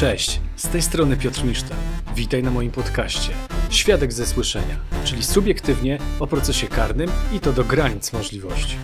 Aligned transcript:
Cześć, 0.00 0.40
z 0.56 0.68
tej 0.68 0.82
strony 0.82 1.16
Piotr 1.16 1.44
Miszta. 1.44 1.74
Witaj 2.14 2.42
na 2.42 2.50
moim 2.50 2.70
podcaście 2.70 3.32
Świadek 3.70 4.12
ze 4.12 4.26
słyszenia, 4.26 4.76
czyli 5.04 5.22
subiektywnie 5.22 5.98
o 6.20 6.26
procesie 6.26 6.66
karnym 6.66 7.10
i 7.32 7.40
to 7.40 7.52
do 7.52 7.64
granic 7.64 8.12
możliwości. 8.12 8.76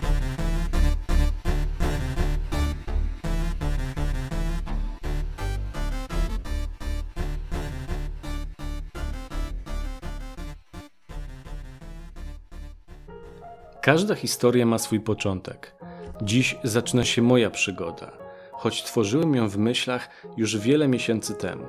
Każda 13.81 14.15
historia 14.15 14.65
ma 14.65 14.77
swój 14.77 14.99
początek. 14.99 15.75
Dziś 16.21 16.55
zaczyna 16.63 17.05
się 17.05 17.21
moja 17.21 17.49
przygoda, 17.49 18.26
choć 18.57 18.83
tworzyłem 18.83 19.35
ją 19.35 19.49
w 19.49 19.57
myślach 19.57 20.09
już 20.37 20.57
wiele 20.57 20.87
miesięcy 20.87 21.33
temu. 21.33 21.65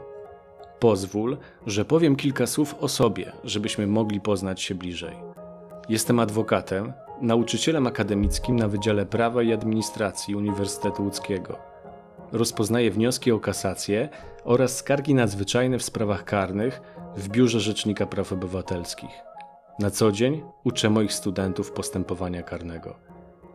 Pozwól, 0.78 1.36
że 1.66 1.84
powiem 1.84 2.16
kilka 2.16 2.46
słów 2.46 2.74
o 2.80 2.88
sobie, 2.88 3.32
żebyśmy 3.44 3.86
mogli 3.86 4.20
poznać 4.20 4.62
się 4.62 4.74
bliżej. 4.74 5.16
Jestem 5.88 6.18
adwokatem, 6.18 6.92
nauczycielem 7.20 7.86
akademickim 7.86 8.56
na 8.56 8.68
Wydziale 8.68 9.06
Prawa 9.06 9.42
i 9.42 9.52
Administracji 9.52 10.36
Uniwersytetu 10.36 11.02
Łódzkiego. 11.02 11.58
Rozpoznaję 12.32 12.90
wnioski 12.90 13.32
o 13.32 13.40
kasację 13.40 14.08
oraz 14.44 14.76
skargi 14.76 15.14
nadzwyczajne 15.14 15.78
w 15.78 15.82
sprawach 15.82 16.24
karnych 16.24 16.80
w 17.16 17.28
Biurze 17.28 17.60
Rzecznika 17.60 18.06
Praw 18.06 18.32
Obywatelskich. 18.32 19.10
Na 19.78 19.90
co 19.90 20.12
dzień 20.12 20.42
uczę 20.64 20.90
moich 20.90 21.12
studentów 21.12 21.72
postępowania 21.72 22.42
karnego. 22.42 22.94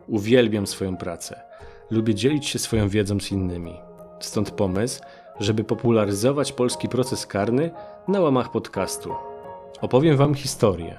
Uwielbiam 0.08 0.66
swoją 0.66 0.96
pracę. 0.96 1.40
Lubię 1.90 2.14
dzielić 2.14 2.46
się 2.46 2.58
swoją 2.58 2.88
wiedzą 2.88 3.20
z 3.20 3.32
innymi. 3.32 3.80
Stąd 4.20 4.50
pomysł, 4.50 5.02
żeby 5.40 5.64
popularyzować 5.64 6.52
polski 6.52 6.88
proces 6.88 7.26
karny 7.26 7.70
na 8.08 8.20
łamach 8.20 8.50
podcastu. 8.50 9.14
Opowiem 9.80 10.16
Wam 10.16 10.34
historię, 10.34 10.96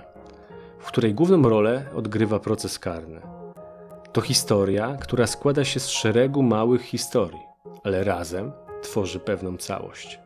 w 0.79 0.85
której 0.85 1.13
główną 1.13 1.49
rolę 1.49 1.85
odgrywa 1.95 2.39
proces 2.39 2.79
karny. 2.79 3.21
To 4.13 4.21
historia, 4.21 4.97
która 5.01 5.27
składa 5.27 5.63
się 5.63 5.79
z 5.79 5.87
szeregu 5.87 6.43
małych 6.43 6.81
historii, 6.81 7.41
ale 7.83 8.03
razem 8.03 8.51
tworzy 8.81 9.19
pewną 9.19 9.57
całość. 9.57 10.19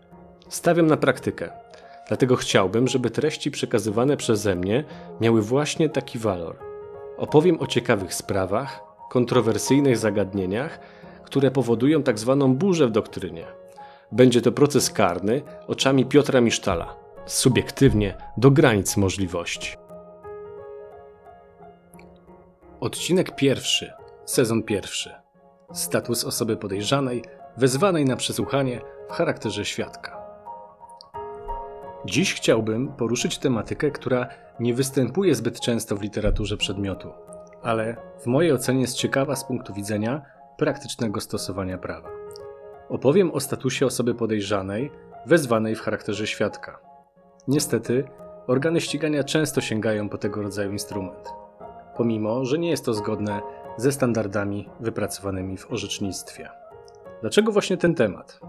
Stawiam 0.49 0.87
na 0.87 0.97
praktykę, 0.97 1.51
dlatego 2.07 2.35
chciałbym, 2.35 2.87
żeby 2.87 3.09
treści 3.09 3.51
przekazywane 3.51 4.17
przeze 4.17 4.55
mnie 4.55 4.83
miały 5.21 5.41
właśnie 5.41 5.89
taki 5.89 6.19
walor. 6.19 6.55
Opowiem 7.17 7.59
o 7.59 7.67
ciekawych 7.67 8.13
sprawach, 8.13 8.88
kontrowersyjnych 9.09 9.97
zagadnieniach, 9.97 10.79
które 11.23 11.51
powodują 11.51 12.03
tak 12.03 12.19
zwaną 12.19 12.55
burzę 12.55 12.87
w 12.87 12.91
doktrynie. 12.91 13.45
Będzie 14.11 14.41
to 14.41 14.51
proces 14.51 14.89
karny 14.89 15.41
oczami 15.67 16.05
Piotra 16.05 16.41
Misztala, 16.41 16.95
subiektywnie 17.25 18.17
do 18.37 18.51
granic 18.51 18.97
możliwości. 18.97 19.75
Odcinek 22.79 23.35
pierwszy, 23.35 23.93
sezon 24.25 24.63
pierwszy. 24.63 25.11
Status 25.73 26.23
osoby 26.23 26.57
podejrzanej, 26.57 27.23
wezwanej 27.57 28.05
na 28.05 28.15
przesłuchanie 28.15 28.81
w 29.09 29.11
charakterze 29.11 29.65
świadka. 29.65 30.19
Dziś 32.05 32.33
chciałbym 32.33 32.87
poruszyć 32.87 33.37
tematykę, 33.37 33.91
która 33.91 34.27
nie 34.59 34.73
występuje 34.73 35.35
zbyt 35.35 35.59
często 35.59 35.95
w 35.95 36.01
literaturze 36.01 36.57
przedmiotu, 36.57 37.09
ale 37.63 37.95
w 38.19 38.25
mojej 38.25 38.53
ocenie 38.53 38.81
jest 38.81 38.95
ciekawa 38.95 39.35
z 39.35 39.45
punktu 39.45 39.73
widzenia 39.73 40.21
praktycznego 40.57 41.21
stosowania 41.21 41.77
prawa. 41.77 42.09
Opowiem 42.89 43.31
o 43.31 43.39
statusie 43.39 43.85
osoby 43.85 44.15
podejrzanej, 44.15 44.91
wezwanej 45.25 45.75
w 45.75 45.81
charakterze 45.81 46.27
świadka. 46.27 46.79
Niestety, 47.47 48.03
organy 48.47 48.81
ścigania 48.81 49.23
często 49.23 49.61
sięgają 49.61 50.09
po 50.09 50.17
tego 50.17 50.41
rodzaju 50.41 50.71
instrument, 50.71 51.29
pomimo 51.95 52.45
że 52.45 52.59
nie 52.59 52.69
jest 52.69 52.85
to 52.85 52.93
zgodne 52.93 53.41
ze 53.77 53.91
standardami 53.91 54.69
wypracowanymi 54.79 55.57
w 55.57 55.71
orzecznictwie. 55.71 56.49
Dlaczego 57.21 57.51
właśnie 57.51 57.77
ten 57.77 57.95
temat? 57.95 58.39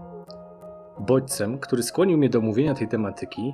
Bodźcem, 0.99 1.59
który 1.59 1.83
skłonił 1.83 2.17
mnie 2.17 2.29
do 2.29 2.41
mówienia 2.41 2.73
tej 2.73 2.87
tematyki, 2.87 3.53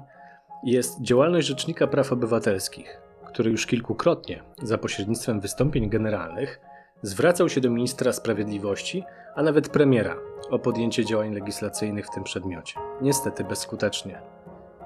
jest 0.63 1.01
działalność 1.01 1.47
Rzecznika 1.47 1.87
Praw 1.87 2.11
Obywatelskich, 2.11 3.01
który 3.37 3.51
już 3.51 3.65
kilkukrotnie, 3.65 4.43
za 4.63 4.77
pośrednictwem 4.77 5.39
wystąpień 5.39 5.89
generalnych, 5.89 6.59
zwracał 7.01 7.49
się 7.49 7.61
do 7.61 7.69
ministra 7.69 8.13
sprawiedliwości, 8.13 9.03
a 9.35 9.43
nawet 9.43 9.69
premiera 9.69 10.15
o 10.49 10.59
podjęcie 10.59 11.05
działań 11.05 11.33
legislacyjnych 11.33 12.05
w 12.05 12.09
tym 12.09 12.23
przedmiocie. 12.23 12.79
Niestety 13.01 13.43
bezskutecznie. 13.43 14.21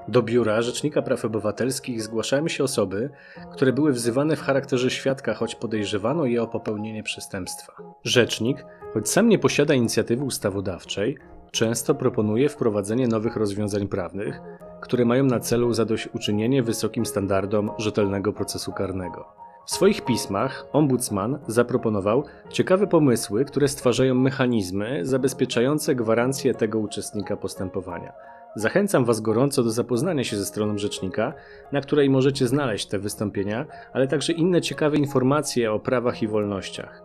Do 0.08 0.22
biura 0.22 0.62
Rzecznika 0.62 1.02
Praw 1.02 1.26
Obywatelskich 1.26 2.02
zgłaszają 2.02 2.48
się 2.48 2.64
osoby, 2.64 3.10
które 3.52 3.74
były 3.74 3.92
wzywane 3.92 4.36
w 4.36 4.42
charakterze 4.42 4.90
świadka, 4.90 5.34
choć 5.34 5.56
podejrzewano 5.56 6.26
je 6.26 6.44
o 6.44 6.48
popełnienie 6.48 7.04
przestępstwa. 7.04 7.74
Rzecznik, 8.04 8.66
choć 8.94 9.10
sam 9.10 9.30
nie 9.30 9.40
posiada 9.40 9.74
inicjatywy 9.74 10.24
ustawodawczej, 10.24 11.18
często 11.52 11.96
proponuje 11.96 12.50
wprowadzenie 12.50 13.08
nowych 13.08 13.36
rozwiązań 13.36 13.88
prawnych, 13.88 14.42
które 14.82 15.06
mają 15.06 15.24
na 15.24 15.40
celu 15.40 15.74
zadośćuczynienie 15.74 16.64
wysokim 16.64 17.06
standardom 17.06 17.72
rzetelnego 17.78 18.34
procesu 18.34 18.72
karnego. 18.72 19.42
W 19.66 19.72
swoich 19.72 20.06
pismach 20.06 20.66
ombudsman 20.74 21.40
zaproponował 21.48 22.24
ciekawe 22.50 22.88
pomysły, 22.88 23.46
które 23.46 23.68
stwarzają 23.68 24.16
mechanizmy 24.16 25.06
zabezpieczające 25.06 25.96
gwarancje 25.96 26.54
tego 26.54 26.80
uczestnika 26.80 27.38
postępowania. 27.38 28.14
Zachęcam 28.56 29.06
Was 29.06 29.22
gorąco 29.22 29.64
do 29.64 29.72
zapoznania 29.72 30.24
się 30.24 30.38
ze 30.38 30.46
stroną 30.46 30.78
rzecznika, 30.78 31.34
na 31.72 31.82
której 31.82 32.10
możecie 32.10 32.48
znaleźć 32.48 32.86
te 32.86 33.00
wystąpienia, 33.00 33.66
ale 33.94 34.08
także 34.08 34.34
inne 34.34 34.62
ciekawe 34.62 34.98
informacje 34.98 35.72
o 35.72 35.80
prawach 35.80 36.22
i 36.22 36.28
wolnościach. 36.28 37.04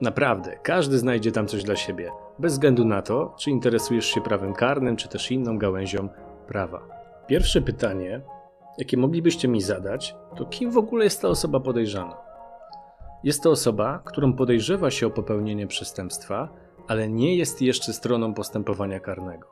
Naprawdę, 0.00 0.58
każdy 0.62 0.98
znajdzie 0.98 1.32
tam 1.32 1.46
coś 1.46 1.62
dla 1.62 1.76
siebie, 1.76 2.10
bez 2.38 2.52
względu 2.52 2.84
na 2.84 3.02
to, 3.02 3.34
czy 3.38 3.50
interesujesz 3.50 4.06
się 4.06 4.20
prawem 4.20 4.52
karnym, 4.52 4.96
czy 4.96 5.08
też 5.08 5.30
inną 5.30 5.58
gałęzią 5.58 6.08
prawa. 6.48 6.95
Pierwsze 7.26 7.60
pytanie, 7.60 8.20
jakie 8.78 8.96
moglibyście 8.96 9.48
mi 9.48 9.60
zadać, 9.60 10.16
to 10.36 10.44
kim 10.44 10.70
w 10.70 10.78
ogóle 10.78 11.04
jest 11.04 11.22
ta 11.22 11.28
osoba 11.28 11.60
podejrzana? 11.60 12.16
Jest 13.24 13.42
to 13.42 13.50
osoba, 13.50 14.02
którą 14.04 14.32
podejrzewa 14.32 14.90
się 14.90 15.06
o 15.06 15.10
popełnienie 15.10 15.66
przestępstwa, 15.66 16.48
ale 16.88 17.08
nie 17.08 17.36
jest 17.36 17.62
jeszcze 17.62 17.92
stroną 17.92 18.34
postępowania 18.34 19.00
karnego. 19.00 19.48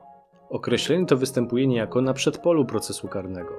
Określenie 0.51 1.07
to 1.07 1.17
występuje 1.17 1.67
niejako 1.67 2.01
na 2.01 2.13
przedpolu 2.13 2.65
procesu 2.65 3.09
karnego, 3.09 3.53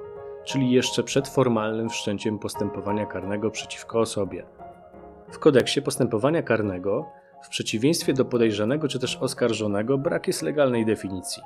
czyli 0.44 0.70
jeszcze 0.70 1.02
przed 1.02 1.28
formalnym 1.28 1.88
wszczęciem 1.88 2.38
postępowania 2.38 3.06
karnego 3.06 3.50
przeciwko 3.50 4.00
osobie. 4.00 4.46
W 5.30 5.38
kodeksie 5.38 5.82
postępowania 5.82 6.42
karnego, 6.42 7.06
w 7.42 7.48
przeciwieństwie 7.48 8.12
do 8.12 8.24
podejrzanego 8.24 8.88
czy 8.88 8.98
też 8.98 9.16
oskarżonego, 9.16 9.98
brak 9.98 10.26
jest 10.26 10.42
legalnej 10.42 10.86
definicji. 10.86 11.42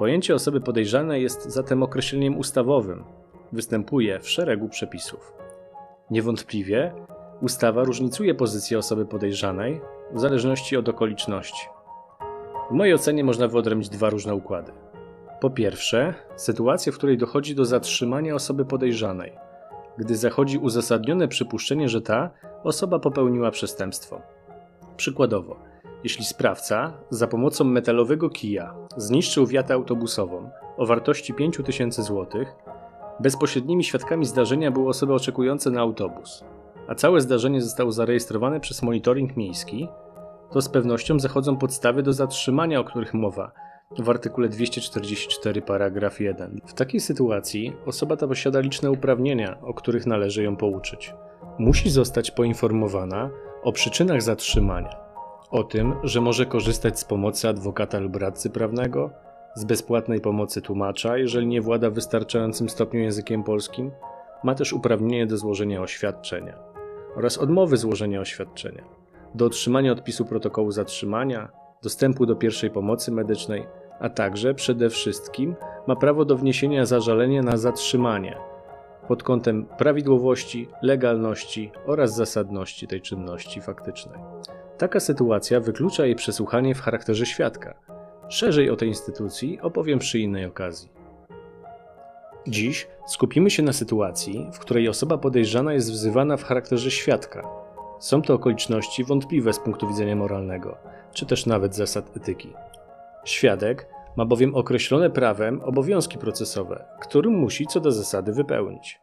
Pojęcie 0.00 0.34
osoby 0.34 0.60
podejrzanej 0.60 1.22
jest 1.22 1.50
zatem 1.50 1.82
określeniem 1.82 2.38
ustawowym, 2.38 3.04
występuje 3.52 4.20
w 4.20 4.28
szeregu 4.28 4.68
przepisów. 4.68 5.32
Niewątpliwie 6.10 6.92
ustawa 7.40 7.84
różnicuje 7.84 8.34
pozycję 8.34 8.78
osoby 8.78 9.06
podejrzanej 9.06 9.80
w 10.12 10.20
zależności 10.20 10.76
od 10.76 10.88
okoliczności. 10.88 11.68
W 12.70 12.74
mojej 12.74 12.94
ocenie 12.94 13.24
można 13.24 13.48
wyodrębnić 13.48 13.88
dwa 13.88 14.10
różne 14.10 14.34
układy. 14.34 14.72
Po 15.40 15.50
pierwsze, 15.50 16.14
sytuacja, 16.36 16.92
w 16.92 16.96
której 16.96 17.18
dochodzi 17.18 17.54
do 17.54 17.64
zatrzymania 17.64 18.34
osoby 18.34 18.64
podejrzanej, 18.64 19.32
gdy 19.98 20.16
zachodzi 20.16 20.58
uzasadnione 20.58 21.28
przypuszczenie, 21.28 21.88
że 21.88 22.00
ta 22.00 22.30
osoba 22.64 22.98
popełniła 22.98 23.50
przestępstwo. 23.50 24.20
Przykładowo, 24.96 25.69
jeśli 26.04 26.24
sprawca 26.24 26.92
za 27.10 27.26
pomocą 27.26 27.64
metalowego 27.64 28.30
kija 28.30 28.74
zniszczył 28.96 29.46
wiatę 29.46 29.74
autobusową 29.74 30.50
o 30.76 30.86
wartości 30.86 31.34
5000 31.34 32.02
zł, 32.02 32.44
bezpośrednimi 33.20 33.84
świadkami 33.84 34.26
zdarzenia 34.26 34.70
były 34.70 34.88
osoby 34.88 35.14
oczekujące 35.14 35.70
na 35.70 35.80
autobus, 35.80 36.44
a 36.88 36.94
całe 36.94 37.20
zdarzenie 37.20 37.62
zostało 37.62 37.92
zarejestrowane 37.92 38.60
przez 38.60 38.82
monitoring 38.82 39.36
miejski, 39.36 39.88
to 40.50 40.60
z 40.60 40.68
pewnością 40.68 41.20
zachodzą 41.20 41.56
podstawy 41.56 42.02
do 42.02 42.12
zatrzymania, 42.12 42.80
o 42.80 42.84
których 42.84 43.14
mowa 43.14 43.52
w 43.98 44.10
artykule 44.10 44.48
244 44.48 45.62
paragraf 45.62 46.20
1. 46.20 46.60
W 46.66 46.74
takiej 46.74 47.00
sytuacji 47.00 47.76
osoba 47.86 48.16
ta 48.16 48.28
posiada 48.28 48.60
liczne 48.60 48.90
uprawnienia, 48.90 49.58
o 49.62 49.74
których 49.74 50.06
należy 50.06 50.42
ją 50.42 50.56
pouczyć. 50.56 51.14
Musi 51.58 51.90
zostać 51.90 52.30
poinformowana 52.30 53.30
o 53.62 53.72
przyczynach 53.72 54.22
zatrzymania, 54.22 55.09
o 55.50 55.64
tym, 55.64 55.94
że 56.02 56.20
może 56.20 56.46
korzystać 56.46 56.98
z 56.98 57.04
pomocy 57.04 57.48
adwokata 57.48 57.98
lub 57.98 58.16
radcy 58.16 58.50
prawnego, 58.50 59.10
z 59.54 59.64
bezpłatnej 59.64 60.20
pomocy 60.20 60.62
tłumacza, 60.62 61.18
jeżeli 61.18 61.46
nie 61.46 61.60
włada 61.60 61.90
w 61.90 61.94
wystarczającym 61.94 62.68
stopniu 62.68 63.00
językiem 63.00 63.44
polskim, 63.44 63.90
ma 64.44 64.54
też 64.54 64.72
uprawnienie 64.72 65.26
do 65.26 65.36
złożenia 65.36 65.82
oświadczenia 65.82 66.58
oraz 67.16 67.38
odmowy 67.38 67.76
złożenia 67.76 68.20
oświadczenia, 68.20 68.84
do 69.34 69.46
otrzymania 69.46 69.92
odpisu 69.92 70.24
protokołu 70.24 70.70
zatrzymania, 70.70 71.48
dostępu 71.82 72.26
do 72.26 72.36
pierwszej 72.36 72.70
pomocy 72.70 73.12
medycznej 73.12 73.66
a 74.00 74.08
także 74.08 74.54
przede 74.54 74.90
wszystkim 74.90 75.56
ma 75.86 75.96
prawo 75.96 76.24
do 76.24 76.36
wniesienia 76.36 76.86
zażalenia 76.86 77.42
na 77.42 77.56
zatrzymanie 77.56 78.36
pod 79.08 79.22
kątem 79.22 79.66
prawidłowości, 79.66 80.68
legalności 80.82 81.72
oraz 81.86 82.14
zasadności 82.14 82.86
tej 82.86 83.00
czynności 83.00 83.60
faktycznej. 83.60 84.18
Taka 84.80 85.00
sytuacja 85.00 85.60
wyklucza 85.60 86.06
jej 86.06 86.14
przesłuchanie 86.14 86.74
w 86.74 86.80
charakterze 86.80 87.26
świadka. 87.26 87.74
Szerzej 88.28 88.70
o 88.70 88.76
tej 88.76 88.88
instytucji 88.88 89.60
opowiem 89.60 89.98
przy 89.98 90.18
innej 90.18 90.44
okazji. 90.46 90.88
Dziś 92.46 92.88
skupimy 93.06 93.50
się 93.50 93.62
na 93.62 93.72
sytuacji, 93.72 94.50
w 94.52 94.58
której 94.58 94.88
osoba 94.88 95.18
podejrzana 95.18 95.72
jest 95.72 95.92
wzywana 95.92 96.36
w 96.36 96.44
charakterze 96.44 96.90
świadka. 96.90 97.48
Są 97.98 98.22
to 98.22 98.34
okoliczności 98.34 99.04
wątpliwe 99.04 99.52
z 99.52 99.58
punktu 99.58 99.88
widzenia 99.88 100.16
moralnego, 100.16 100.76
czy 101.12 101.26
też 101.26 101.46
nawet 101.46 101.74
zasad 101.74 102.16
etyki. 102.16 102.52
Świadek 103.24 103.86
ma 104.16 104.24
bowiem 104.24 104.54
określone 104.54 105.10
prawem 105.10 105.60
obowiązki 105.64 106.18
procesowe, 106.18 106.84
którym 107.00 107.32
musi 107.34 107.66
co 107.66 107.80
do 107.80 107.92
zasady 107.92 108.32
wypełnić. 108.32 109.00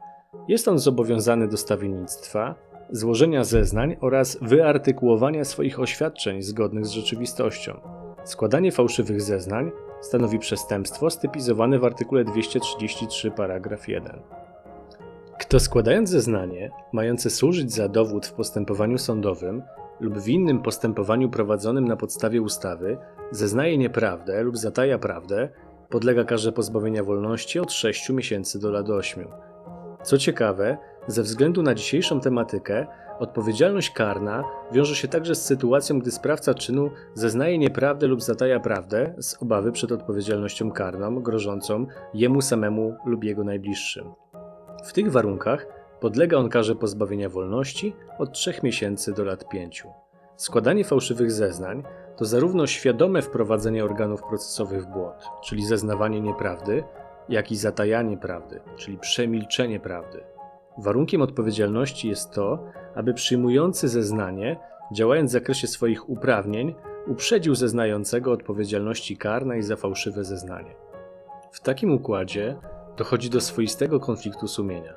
Jest 0.47 0.67
on 0.67 0.79
zobowiązany 0.79 1.47
do 1.47 1.57
stawiennictwa, 1.57 2.55
złożenia 2.91 3.43
zeznań 3.43 3.95
oraz 4.01 4.37
wyartykułowania 4.41 5.45
swoich 5.45 5.79
oświadczeń 5.79 6.41
zgodnych 6.41 6.85
z 6.85 6.89
rzeczywistością. 6.89 7.79
Składanie 8.23 8.71
fałszywych 8.71 9.21
zeznań 9.21 9.71
stanowi 10.01 10.39
przestępstwo 10.39 11.09
stypizowane 11.09 11.79
w 11.79 11.85
artykule 11.85 12.23
233 12.23 13.31
paragraf 13.31 13.87
1. 13.87 14.19
Kto 15.39 15.59
składając 15.59 16.09
zeznanie, 16.09 16.71
mające 16.93 17.29
służyć 17.29 17.73
za 17.73 17.87
dowód 17.89 18.25
w 18.25 18.33
postępowaniu 18.33 18.97
sądowym 18.97 19.63
lub 19.99 20.17
w 20.17 20.27
innym 20.27 20.61
postępowaniu 20.61 21.29
prowadzonym 21.29 21.87
na 21.87 21.95
podstawie 21.95 22.41
ustawy, 22.41 22.97
zeznaje 23.31 23.77
nieprawdę 23.77 24.43
lub 24.43 24.57
zataja 24.57 24.99
prawdę, 24.99 25.49
podlega 25.89 26.23
karze 26.23 26.51
pozbawienia 26.51 27.03
wolności 27.03 27.59
od 27.59 27.71
6 27.71 28.09
miesięcy 28.09 28.59
do 28.59 28.71
lat 28.71 28.89
8. 28.89 29.27
Co 30.03 30.17
ciekawe, 30.17 30.77
ze 31.07 31.23
względu 31.23 31.63
na 31.63 31.75
dzisiejszą 31.75 32.19
tematykę, 32.19 32.87
odpowiedzialność 33.19 33.91
karna 33.91 34.43
wiąże 34.71 34.95
się 34.95 35.07
także 35.07 35.35
z 35.35 35.45
sytuacją, 35.45 35.99
gdy 35.99 36.11
sprawca 36.11 36.53
czynu 36.53 36.91
zeznaje 37.13 37.57
nieprawdę 37.57 38.07
lub 38.07 38.21
zataja 38.21 38.59
prawdę 38.59 39.13
z 39.17 39.41
obawy 39.41 39.71
przed 39.71 39.91
odpowiedzialnością 39.91 40.71
karną 40.71 41.19
grożącą 41.19 41.85
jemu 42.13 42.41
samemu 42.41 42.95
lub 43.05 43.23
jego 43.23 43.43
najbliższym. 43.43 44.13
W 44.83 44.93
tych 44.93 45.11
warunkach 45.11 45.67
podlega 45.99 46.37
on 46.37 46.49
karze 46.49 46.75
pozbawienia 46.75 47.29
wolności 47.29 47.95
od 48.19 48.31
3 48.31 48.53
miesięcy 48.63 49.13
do 49.13 49.23
lat 49.23 49.49
5. 49.49 49.83
Składanie 50.35 50.83
fałszywych 50.83 51.31
zeznań 51.31 51.83
to 52.17 52.25
zarówno 52.25 52.67
świadome 52.67 53.21
wprowadzenie 53.21 53.85
organów 53.85 54.23
procesowych 54.23 54.83
w 54.83 54.87
błąd, 54.87 55.23
czyli 55.43 55.65
zeznawanie 55.65 56.21
nieprawdy, 56.21 56.83
jak 57.29 57.51
i 57.51 57.55
zatajanie 57.55 58.17
prawdy, 58.17 58.59
czyli 58.75 58.97
przemilczenie 58.97 59.79
prawdy. 59.79 60.36
Warunkiem 60.77 61.21
odpowiedzialności 61.21 62.09
jest 62.09 62.31
to, 62.31 62.59
aby 62.95 63.13
przyjmujący 63.13 63.87
zeznanie, 63.87 64.59
działając 64.93 65.29
w 65.29 65.33
zakresie 65.33 65.67
swoich 65.67 66.09
uprawnień, 66.09 66.75
uprzedził 67.07 67.55
zeznającego 67.55 68.31
odpowiedzialności 68.31 69.17
karnej 69.17 69.63
za 69.63 69.75
fałszywe 69.75 70.23
zeznanie. 70.23 70.75
W 71.51 71.61
takim 71.61 71.93
układzie 71.93 72.57
dochodzi 72.97 73.29
do 73.29 73.41
swoistego 73.41 73.99
konfliktu 73.99 74.47
sumienia. 74.47 74.93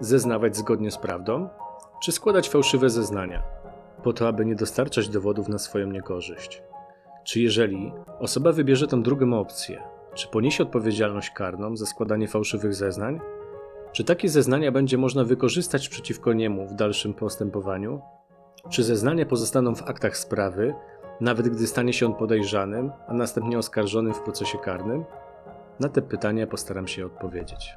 Zeznawać 0.00 0.56
zgodnie 0.56 0.90
z 0.90 0.98
prawdą, 0.98 1.48
czy 2.02 2.12
składać 2.12 2.48
fałszywe 2.48 2.90
zeznania, 2.90 3.42
po 4.02 4.12
to, 4.12 4.28
aby 4.28 4.46
nie 4.46 4.54
dostarczać 4.54 5.08
dowodów 5.08 5.48
na 5.48 5.58
swoją 5.58 5.86
niekorzyść. 5.86 6.62
Czy 7.24 7.40
jeżeli 7.40 7.92
osoba 8.18 8.52
wybierze 8.52 8.86
tę 8.86 9.02
drugą 9.02 9.38
opcję, 9.38 9.82
czy 10.14 10.28
poniesie 10.28 10.62
odpowiedzialność 10.62 11.30
karną 11.30 11.76
za 11.76 11.86
składanie 11.86 12.28
fałszywych 12.28 12.74
zeznań? 12.74 13.20
Czy 13.92 14.04
takie 14.04 14.28
zeznania 14.28 14.72
będzie 14.72 14.98
można 14.98 15.24
wykorzystać 15.24 15.88
przeciwko 15.88 16.32
niemu 16.32 16.66
w 16.66 16.74
dalszym 16.74 17.14
postępowaniu? 17.14 18.00
Czy 18.68 18.84
zeznania 18.84 19.26
pozostaną 19.26 19.74
w 19.74 19.82
aktach 19.82 20.16
sprawy, 20.16 20.74
nawet 21.20 21.48
gdy 21.48 21.66
stanie 21.66 21.92
się 21.92 22.06
on 22.06 22.14
podejrzanym, 22.14 22.92
a 23.08 23.14
następnie 23.14 23.58
oskarżonym 23.58 24.14
w 24.14 24.20
procesie 24.20 24.58
karnym? 24.58 25.04
Na 25.80 25.88
te 25.88 26.02
pytania 26.02 26.46
postaram 26.46 26.88
się 26.88 27.06
odpowiedzieć. 27.06 27.74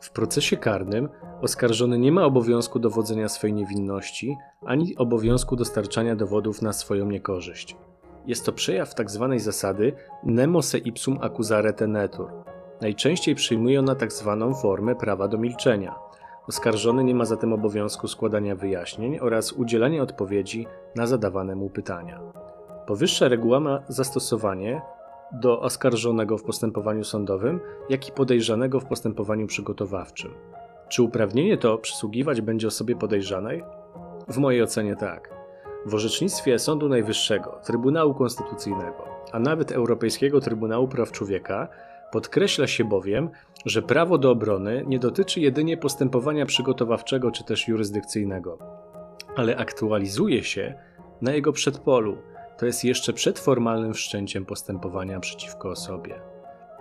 W 0.00 0.10
procesie 0.10 0.56
karnym 0.56 1.08
oskarżony 1.42 1.98
nie 1.98 2.12
ma 2.12 2.24
obowiązku 2.24 2.78
dowodzenia 2.78 3.28
swej 3.28 3.52
niewinności 3.52 4.36
ani 4.66 4.96
obowiązku 4.96 5.56
dostarczania 5.56 6.16
dowodów 6.16 6.62
na 6.62 6.72
swoją 6.72 7.06
niekorzyść. 7.06 7.76
Jest 8.26 8.46
to 8.46 8.52
przejaw 8.52 8.94
tzw. 8.94 9.28
Tak 9.30 9.40
zasady 9.40 9.92
nemo 10.24 10.62
se 10.62 10.78
ipsum 10.78 11.18
accusare 11.20 11.72
tenetur. 11.72 12.53
Najczęściej 12.84 13.34
przyjmuje 13.34 13.78
ona 13.78 13.96
tzw. 13.96 14.36
Tak 14.40 14.62
formę 14.62 14.94
prawa 14.94 15.28
do 15.28 15.38
milczenia. 15.38 15.94
Oskarżony 16.48 17.04
nie 17.04 17.14
ma 17.14 17.24
zatem 17.24 17.52
obowiązku 17.52 18.08
składania 18.08 18.56
wyjaśnień 18.56 19.18
oraz 19.18 19.52
udzielania 19.52 20.02
odpowiedzi 20.02 20.66
na 20.96 21.06
zadawane 21.06 21.54
mu 21.54 21.70
pytania. 21.70 22.20
Powyższa 22.86 23.28
reguła 23.28 23.60
ma 23.60 23.82
zastosowanie 23.88 24.82
do 25.32 25.60
oskarżonego 25.60 26.38
w 26.38 26.42
postępowaniu 26.42 27.04
sądowym, 27.04 27.60
jak 27.88 28.08
i 28.08 28.12
podejrzanego 28.12 28.80
w 28.80 28.84
postępowaniu 28.84 29.46
przygotowawczym. 29.46 30.34
Czy 30.88 31.02
uprawnienie 31.02 31.58
to 31.58 31.78
przysługiwać 31.78 32.40
będzie 32.40 32.68
osobie 32.68 32.96
podejrzanej? 32.96 33.62
W 34.28 34.38
mojej 34.38 34.62
ocenie 34.62 34.96
tak. 34.96 35.30
W 35.86 35.94
orzecznictwie 35.94 36.58
Sądu 36.58 36.88
Najwyższego, 36.88 37.60
Trybunału 37.66 38.14
Konstytucyjnego, 38.14 39.04
a 39.32 39.38
nawet 39.38 39.72
Europejskiego 39.72 40.40
Trybunału 40.40 40.88
Praw 40.88 41.12
Człowieka 41.12 41.68
podkreśla 42.14 42.66
się 42.66 42.84
bowiem, 42.84 43.30
że 43.66 43.82
prawo 43.82 44.18
do 44.18 44.30
obrony 44.30 44.84
nie 44.86 44.98
dotyczy 44.98 45.40
jedynie 45.40 45.76
postępowania 45.76 46.46
przygotowawczego 46.46 47.30
czy 47.30 47.44
też 47.44 47.68
jurysdykcyjnego, 47.68 48.58
ale 49.36 49.56
aktualizuje 49.56 50.44
się 50.44 50.74
na 51.22 51.32
jego 51.32 51.52
przedpolu, 51.52 52.18
to 52.58 52.66
jest 52.66 52.84
jeszcze 52.84 53.12
przed 53.12 53.38
formalnym 53.38 53.94
wszczęciem 53.94 54.46
postępowania 54.46 55.20
przeciwko 55.20 55.70
osobie. 55.70 56.20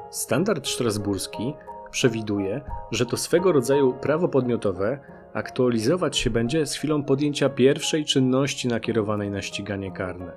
Standard 0.09 0.67
strasburski 0.67 1.53
przewiduje, 1.91 2.61
że 2.91 3.05
to 3.05 3.17
swego 3.17 3.51
rodzaju 3.51 3.93
prawo 3.93 4.27
podmiotowe 4.27 4.99
aktualizować 5.33 6.17
się 6.17 6.29
będzie 6.29 6.65
z 6.65 6.73
chwilą 6.73 7.03
podjęcia 7.03 7.49
pierwszej 7.49 8.05
czynności 8.05 8.67
nakierowanej 8.67 9.31
na 9.31 9.41
ściganie 9.41 9.91
karne. 9.91 10.31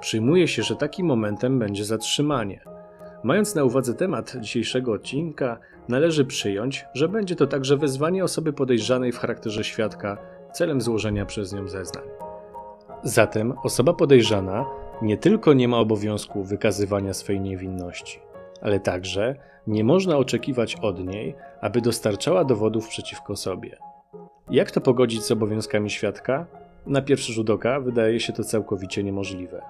Przyjmuje 0.00 0.48
się, 0.48 0.62
że 0.62 0.76
takim 0.76 1.06
momentem 1.06 1.58
będzie 1.58 1.84
zatrzymanie. 1.84 2.77
Mając 3.22 3.54
na 3.54 3.64
uwadze 3.64 3.94
temat 3.94 4.36
dzisiejszego 4.40 4.92
odcinka, 4.92 5.58
należy 5.88 6.24
przyjąć, 6.24 6.86
że 6.94 7.08
będzie 7.08 7.36
to 7.36 7.46
także 7.46 7.76
wezwanie 7.76 8.24
osoby 8.24 8.52
podejrzanej 8.52 9.12
w 9.12 9.18
charakterze 9.18 9.64
świadka 9.64 10.18
celem 10.52 10.80
złożenia 10.80 11.26
przez 11.26 11.52
nią 11.52 11.68
zeznań. 11.68 12.04
Zatem 13.02 13.52
osoba 13.62 13.92
podejrzana 13.92 14.66
nie 15.02 15.16
tylko 15.16 15.52
nie 15.52 15.68
ma 15.68 15.78
obowiązku 15.78 16.44
wykazywania 16.44 17.14
swej 17.14 17.40
niewinności, 17.40 18.20
ale 18.62 18.80
także 18.80 19.34
nie 19.66 19.84
można 19.84 20.16
oczekiwać 20.16 20.76
od 20.76 21.04
niej, 21.04 21.34
aby 21.60 21.80
dostarczała 21.80 22.44
dowodów 22.44 22.88
przeciwko 22.88 23.36
sobie. 23.36 23.76
Jak 24.50 24.70
to 24.70 24.80
pogodzić 24.80 25.22
z 25.22 25.30
obowiązkami 25.30 25.90
świadka? 25.90 26.46
Na 26.86 27.02
pierwszy 27.02 27.32
rzut 27.32 27.50
oka 27.50 27.80
wydaje 27.80 28.20
się 28.20 28.32
to 28.32 28.44
całkowicie 28.44 29.04
niemożliwe. 29.04 29.62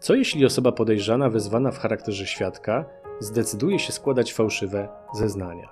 Co 0.00 0.14
jeśli 0.14 0.46
osoba 0.46 0.72
podejrzana 0.72 1.30
wezwana 1.30 1.70
w 1.70 1.78
charakterze 1.78 2.26
świadka 2.26 2.84
zdecyduje 3.20 3.78
się 3.78 3.92
składać 3.92 4.32
fałszywe 4.32 4.88
zeznania? 5.14 5.68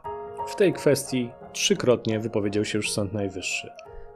W 0.47 0.56
tej 0.56 0.73
kwestii 0.73 1.30
trzykrotnie 1.52 2.21
wypowiedział 2.21 2.64
się 2.64 2.78
już 2.78 2.92
Sąd 2.92 3.12
Najwyższy. 3.12 3.71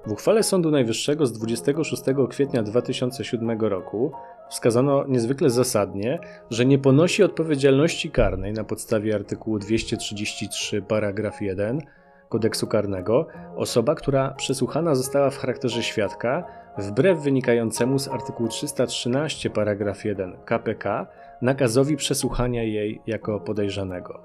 W 0.07 0.12
uchwale 0.12 0.43
Sądu 0.43 0.71
Najwyższego 0.71 1.26
z 1.26 1.33
26 1.33 2.02
kwietnia 2.31 2.62
2007 2.62 3.61
roku 3.61 4.12
wskazano 4.50 5.05
niezwykle 5.09 5.50
zasadnie, 5.50 6.19
że 6.50 6.67
nie 6.67 6.79
ponosi 6.79 7.23
odpowiedzialności 7.23 8.11
karnej 8.11 8.52
na 8.52 8.64
podstawie 8.64 9.14
artykułu 9.14 9.59
233 9.59 10.83
paragraf 10.83 11.43
1 11.43 11.81
kodeksu 12.29 12.67
karnego 12.67 13.26
osoba, 13.57 13.95
która 13.95 14.31
przesłuchana 14.31 14.95
została 14.95 15.31
w 15.31 15.38
charakterze 15.38 15.83
świadka, 15.83 16.45
wbrew 16.79 17.19
wynikającemu 17.19 17.99
z 17.99 18.09
artykułu 18.09 18.49
313 18.49 19.50
paragraf 19.50 20.05
1 20.05 20.37
KPK 20.45 21.07
nakazowi 21.43 21.97
przesłuchania 21.97 22.62
jej 22.62 23.00
jako 23.07 23.41
podejrzanego. 23.41 24.21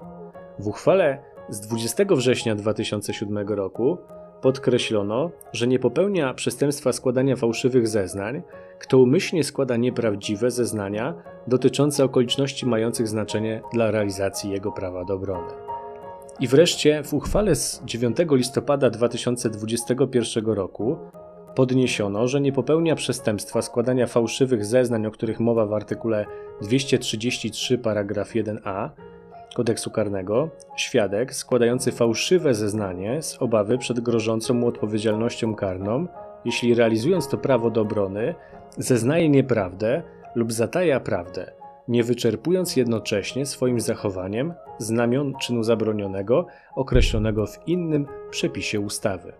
W 0.58 0.68
uchwale 0.68 1.18
z 1.48 1.60
20 1.60 2.04
września 2.10 2.54
2007 2.54 3.48
roku 3.48 3.98
podkreślono, 4.42 5.30
że 5.52 5.66
nie 5.66 5.78
popełnia 5.78 6.34
przestępstwa 6.34 6.92
składania 6.92 7.36
fałszywych 7.36 7.88
zeznań, 7.88 8.42
kto 8.78 8.98
umyślnie 8.98 9.44
składa 9.44 9.76
nieprawdziwe 9.76 10.50
zeznania 10.50 11.14
dotyczące 11.46 12.04
okoliczności 12.04 12.66
mających 12.66 13.08
znaczenie 13.08 13.62
dla 13.72 13.90
realizacji 13.90 14.50
jego 14.50 14.72
prawa 14.72 15.04
do 15.04 15.14
obrony. 15.14 15.52
I 16.40 16.48
wreszcie 16.48 17.02
w 17.02 17.14
uchwale 17.14 17.54
z 17.54 17.82
9 17.84 18.16
listopada 18.30 18.90
2021 18.90 20.46
roku 20.46 20.96
podniesiono, 21.56 22.28
że 22.28 22.40
nie 22.40 22.52
popełnia 22.52 22.96
przestępstwa 22.96 23.62
składania 23.62 24.06
fałszywych 24.06 24.64
zeznań, 24.64 25.06
o 25.06 25.10
których 25.10 25.40
mowa 25.40 25.66
w 25.66 25.72
artykule 25.72 26.26
233 26.62 27.78
paragraf 27.78 28.34
1a 28.34 28.88
kodeksu 29.54 29.90
karnego, 29.90 30.48
świadek 30.76 31.34
składający 31.34 31.92
fałszywe 31.92 32.54
zeznanie 32.54 33.22
z 33.22 33.42
obawy 33.42 33.78
przed 33.78 34.00
grożącą 34.00 34.54
mu 34.54 34.66
odpowiedzialnością 34.66 35.54
karną, 35.54 36.06
jeśli 36.44 36.74
realizując 36.74 37.28
to 37.28 37.38
prawo 37.38 37.70
do 37.70 37.80
obrony, 37.80 38.34
zeznaje 38.78 39.28
nieprawdę 39.28 40.02
lub 40.34 40.52
zataja 40.52 41.00
prawdę, 41.00 41.52
nie 41.88 42.04
wyczerpując 42.04 42.76
jednocześnie 42.76 43.46
swoim 43.46 43.80
zachowaniem 43.80 44.54
znamion 44.78 45.34
czynu 45.40 45.62
zabronionego 45.62 46.46
określonego 46.74 47.46
w 47.46 47.68
innym 47.68 48.06
przepisie 48.30 48.80
ustawy. 48.80 49.32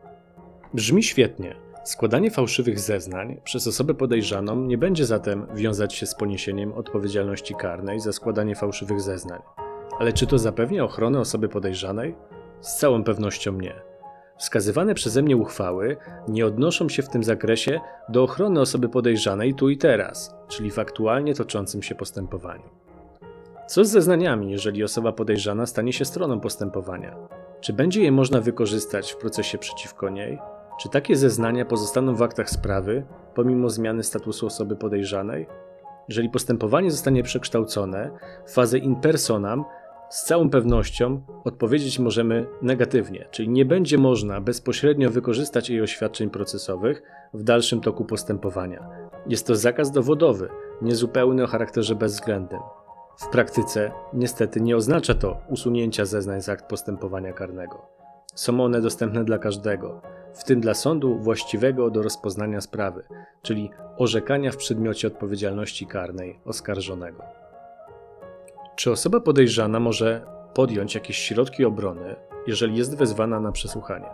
Brzmi 0.74 1.02
świetnie. 1.02 1.65
Składanie 1.86 2.30
fałszywych 2.30 2.80
zeznań 2.80 3.40
przez 3.44 3.66
osobę 3.66 3.94
podejrzaną 3.94 4.56
nie 4.56 4.78
będzie 4.78 5.06
zatem 5.06 5.46
wiązać 5.54 5.94
się 5.94 6.06
z 6.06 6.14
poniesieniem 6.14 6.72
odpowiedzialności 6.72 7.54
karnej 7.54 8.00
za 8.00 8.12
składanie 8.12 8.54
fałszywych 8.54 9.00
zeznań. 9.00 9.40
Ale 9.98 10.12
czy 10.12 10.26
to 10.26 10.38
zapewnia 10.38 10.84
ochronę 10.84 11.20
osoby 11.20 11.48
podejrzanej? 11.48 12.14
Z 12.60 12.76
całą 12.76 13.04
pewnością 13.04 13.52
nie. 13.52 13.74
Wskazywane 14.38 14.94
przeze 14.94 15.22
mnie 15.22 15.36
uchwały 15.36 15.96
nie 16.28 16.46
odnoszą 16.46 16.88
się 16.88 17.02
w 17.02 17.08
tym 17.08 17.24
zakresie 17.24 17.80
do 18.08 18.22
ochrony 18.22 18.60
osoby 18.60 18.88
podejrzanej 18.88 19.54
tu 19.54 19.70
i 19.70 19.76
teraz, 19.76 20.34
czyli 20.48 20.70
w 20.70 20.78
aktualnie 20.78 21.34
toczącym 21.34 21.82
się 21.82 21.94
postępowaniu. 21.94 22.68
Co 23.66 23.84
z 23.84 23.90
zeznaniami, 23.90 24.50
jeżeli 24.50 24.84
osoba 24.84 25.12
podejrzana 25.12 25.66
stanie 25.66 25.92
się 25.92 26.04
stroną 26.04 26.40
postępowania? 26.40 27.16
Czy 27.60 27.72
będzie 27.72 28.02
je 28.02 28.12
można 28.12 28.40
wykorzystać 28.40 29.12
w 29.12 29.16
procesie 29.16 29.58
przeciwko 29.58 30.08
niej? 30.08 30.38
Czy 30.78 30.88
takie 30.88 31.16
zeznania 31.16 31.64
pozostaną 31.64 32.14
w 32.14 32.22
aktach 32.22 32.50
sprawy, 32.50 33.06
pomimo 33.34 33.70
zmiany 33.70 34.02
statusu 34.02 34.46
osoby 34.46 34.76
podejrzanej? 34.76 35.46
Jeżeli 36.08 36.30
postępowanie 36.30 36.90
zostanie 36.90 37.22
przekształcone 37.22 38.10
w 38.46 38.52
fazę 38.52 38.78
in 38.78 38.96
personam, 38.96 39.64
z 40.10 40.24
całą 40.24 40.50
pewnością 40.50 41.20
odpowiedzieć 41.44 41.98
możemy 41.98 42.46
negatywnie, 42.62 43.28
czyli 43.30 43.48
nie 43.48 43.64
będzie 43.64 43.98
można 43.98 44.40
bezpośrednio 44.40 45.10
wykorzystać 45.10 45.70
jej 45.70 45.82
oświadczeń 45.82 46.30
procesowych 46.30 47.02
w 47.34 47.42
dalszym 47.42 47.80
toku 47.80 48.04
postępowania. 48.04 48.88
Jest 49.26 49.46
to 49.46 49.56
zakaz 49.56 49.90
dowodowy, 49.90 50.48
niezupełny 50.82 51.44
o 51.44 51.46
charakterze 51.46 51.94
bezwzględnym. 51.94 52.60
W 53.16 53.28
praktyce 53.28 53.90
niestety 54.12 54.60
nie 54.60 54.76
oznacza 54.76 55.14
to 55.14 55.38
usunięcia 55.48 56.04
zeznań 56.04 56.40
z 56.40 56.48
akt 56.48 56.64
postępowania 56.64 57.32
karnego. 57.32 57.86
Są 58.34 58.60
one 58.60 58.80
dostępne 58.80 59.24
dla 59.24 59.38
każdego, 59.38 60.00
w 60.38 60.44
tym 60.44 60.60
dla 60.60 60.74
sądu 60.74 61.18
właściwego 61.18 61.90
do 61.90 62.02
rozpoznania 62.02 62.60
sprawy, 62.60 63.02
czyli 63.42 63.70
orzekania 63.98 64.52
w 64.52 64.56
przedmiocie 64.56 65.08
odpowiedzialności 65.08 65.86
karnej 65.86 66.40
oskarżonego. 66.44 67.22
Czy 68.76 68.90
osoba 68.90 69.20
podejrzana 69.20 69.80
może 69.80 70.26
podjąć 70.54 70.94
jakieś 70.94 71.18
środki 71.18 71.64
obrony, 71.64 72.16
jeżeli 72.46 72.76
jest 72.76 72.96
wezwana 72.96 73.40
na 73.40 73.52
przesłuchanie? 73.52 74.08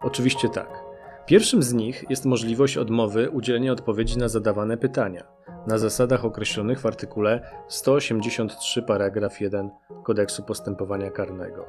Oczywiście 0.00 0.48
tak. 0.48 0.84
Pierwszym 1.26 1.62
z 1.62 1.72
nich 1.72 2.04
jest 2.10 2.24
możliwość 2.24 2.76
odmowy 2.76 3.30
udzielenia 3.30 3.72
odpowiedzi 3.72 4.18
na 4.18 4.28
zadawane 4.28 4.76
pytania 4.76 5.34
na 5.66 5.78
zasadach 5.78 6.24
określonych 6.24 6.80
w 6.80 6.86
artykule 6.86 7.40
183 7.68 8.82
paragraf 8.82 9.40
1 9.40 9.70
Kodeksu 10.02 10.42
postępowania 10.42 11.10
karnego. 11.10 11.66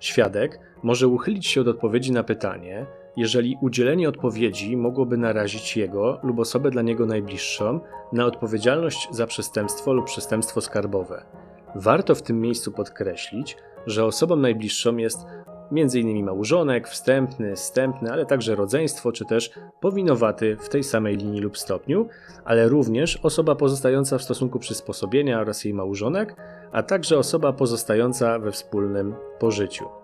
Świadek 0.00 0.60
może 0.82 1.08
uchylić 1.08 1.46
się 1.46 1.60
od 1.60 1.68
odpowiedzi 1.68 2.12
na 2.12 2.24
pytanie, 2.24 2.86
jeżeli 3.16 3.58
udzielenie 3.60 4.08
odpowiedzi 4.08 4.76
mogłoby 4.76 5.16
narazić 5.16 5.76
jego 5.76 6.20
lub 6.22 6.38
osobę 6.38 6.70
dla 6.70 6.82
niego 6.82 7.06
najbliższą 7.06 7.80
na 8.12 8.26
odpowiedzialność 8.26 9.08
za 9.10 9.26
przestępstwo 9.26 9.92
lub 9.92 10.06
przestępstwo 10.06 10.60
skarbowe. 10.60 11.24
Warto 11.74 12.14
w 12.14 12.22
tym 12.22 12.40
miejscu 12.40 12.72
podkreślić, 12.72 13.56
że 13.86 14.04
osobą 14.04 14.36
najbliższą 14.36 14.96
jest 14.96 15.26
m.in. 15.72 16.24
małżonek, 16.24 16.88
wstępny, 16.88 17.56
wstępny, 17.56 18.12
ale 18.12 18.26
także 18.26 18.54
rodzeństwo, 18.54 19.12
czy 19.12 19.24
też 19.24 19.50
powinowaty 19.80 20.56
w 20.56 20.68
tej 20.68 20.84
samej 20.84 21.16
linii 21.16 21.40
lub 21.40 21.58
stopniu, 21.58 22.08
ale 22.44 22.68
również 22.68 23.16
osoba 23.16 23.54
pozostająca 23.54 24.18
w 24.18 24.22
stosunku 24.22 24.58
przysposobienia 24.58 25.40
oraz 25.40 25.64
jej 25.64 25.74
małżonek, 25.74 26.36
a 26.72 26.82
także 26.82 27.18
osoba 27.18 27.52
pozostająca 27.52 28.38
we 28.38 28.52
wspólnym 28.52 29.14
pożyciu. 29.38 30.03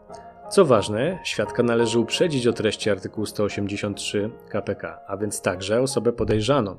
Co 0.50 0.64
ważne, 0.64 1.18
świadka 1.24 1.62
należy 1.62 1.98
uprzedzić 1.98 2.46
o 2.46 2.52
treści 2.52 2.90
artykułu 2.90 3.26
183 3.26 4.30
KPK, 4.48 5.00
a 5.06 5.16
więc 5.16 5.42
także 5.42 5.80
osobę 5.80 6.12
podejrzaną, 6.12 6.76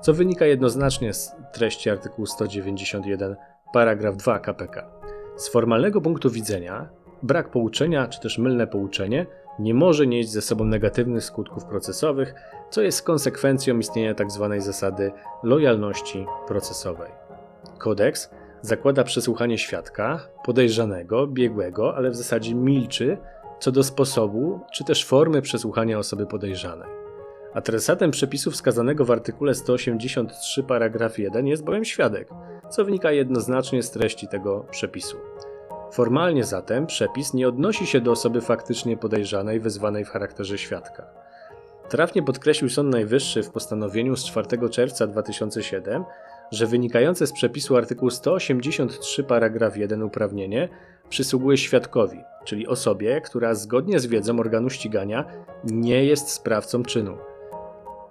co 0.00 0.14
wynika 0.14 0.46
jednoznacznie 0.46 1.14
z 1.14 1.32
treści 1.52 1.90
artykułu 1.90 2.26
191 2.26 3.36
paragraf 3.72 4.16
2 4.16 4.38
KPK. 4.38 4.90
Z 5.36 5.48
formalnego 5.48 6.00
punktu 6.00 6.30
widzenia 6.30 6.88
brak 7.22 7.50
pouczenia 7.50 8.08
czy 8.08 8.20
też 8.20 8.38
mylne 8.38 8.66
pouczenie 8.66 9.26
nie 9.58 9.74
może 9.74 10.06
nieść 10.06 10.28
ze 10.30 10.42
sobą 10.42 10.64
negatywnych 10.64 11.24
skutków 11.24 11.64
procesowych, 11.64 12.34
co 12.70 12.82
jest 12.82 13.02
konsekwencją 13.02 13.78
istnienia 13.78 14.14
tzw. 14.14 14.48
Tak 14.50 14.62
zasady 14.62 15.12
lojalności 15.42 16.26
procesowej. 16.46 17.10
Kodeks 17.78 18.30
zakłada 18.66 19.04
przesłuchanie 19.04 19.58
świadka, 19.58 20.28
podejrzanego, 20.44 21.26
biegłego, 21.26 21.96
ale 21.96 22.10
w 22.10 22.16
zasadzie 22.16 22.54
milczy 22.54 23.18
co 23.60 23.72
do 23.72 23.82
sposobu 23.82 24.60
czy 24.72 24.84
też 24.84 25.04
formy 25.04 25.42
przesłuchania 25.42 25.98
osoby 25.98 26.26
podejrzanej. 26.26 26.88
Adresatem 27.54 28.10
przepisu 28.10 28.50
wskazanego 28.50 29.04
w 29.04 29.10
artykule 29.10 29.54
183 29.54 30.62
paragraf 30.62 31.18
1 31.18 31.46
jest 31.46 31.64
bowiem 31.64 31.84
świadek, 31.84 32.28
co 32.70 32.84
wynika 32.84 33.12
jednoznacznie 33.12 33.82
z 33.82 33.90
treści 33.90 34.28
tego 34.28 34.66
przepisu. 34.70 35.16
Formalnie 35.92 36.44
zatem 36.44 36.86
przepis 36.86 37.34
nie 37.34 37.48
odnosi 37.48 37.86
się 37.86 38.00
do 38.00 38.10
osoby 38.10 38.40
faktycznie 38.40 38.96
podejrzanej 38.96 39.60
wezwanej 39.60 40.04
w 40.04 40.08
charakterze 40.10 40.58
świadka. 40.58 41.06
Trafnie 41.88 42.22
podkreślił 42.22 42.70
Sąd 42.70 42.90
Najwyższy 42.90 43.42
w 43.42 43.50
postanowieniu 43.50 44.16
z 44.16 44.24
4 44.24 44.68
czerwca 44.70 45.06
2007, 45.06 46.04
że 46.50 46.66
wynikające 46.66 47.26
z 47.26 47.32
przepisu 47.32 47.76
artykuł 47.76 48.10
183 48.10 49.24
paragraf 49.24 49.76
1 49.76 50.02
uprawnienie 50.02 50.68
przysługuje 51.08 51.58
świadkowi, 51.58 52.20
czyli 52.44 52.66
osobie, 52.66 53.20
która 53.20 53.54
zgodnie 53.54 54.00
z 54.00 54.06
wiedzą 54.06 54.40
organu 54.40 54.70
ścigania 54.70 55.24
nie 55.64 56.04
jest 56.04 56.30
sprawcą 56.30 56.82
czynu, 56.82 57.16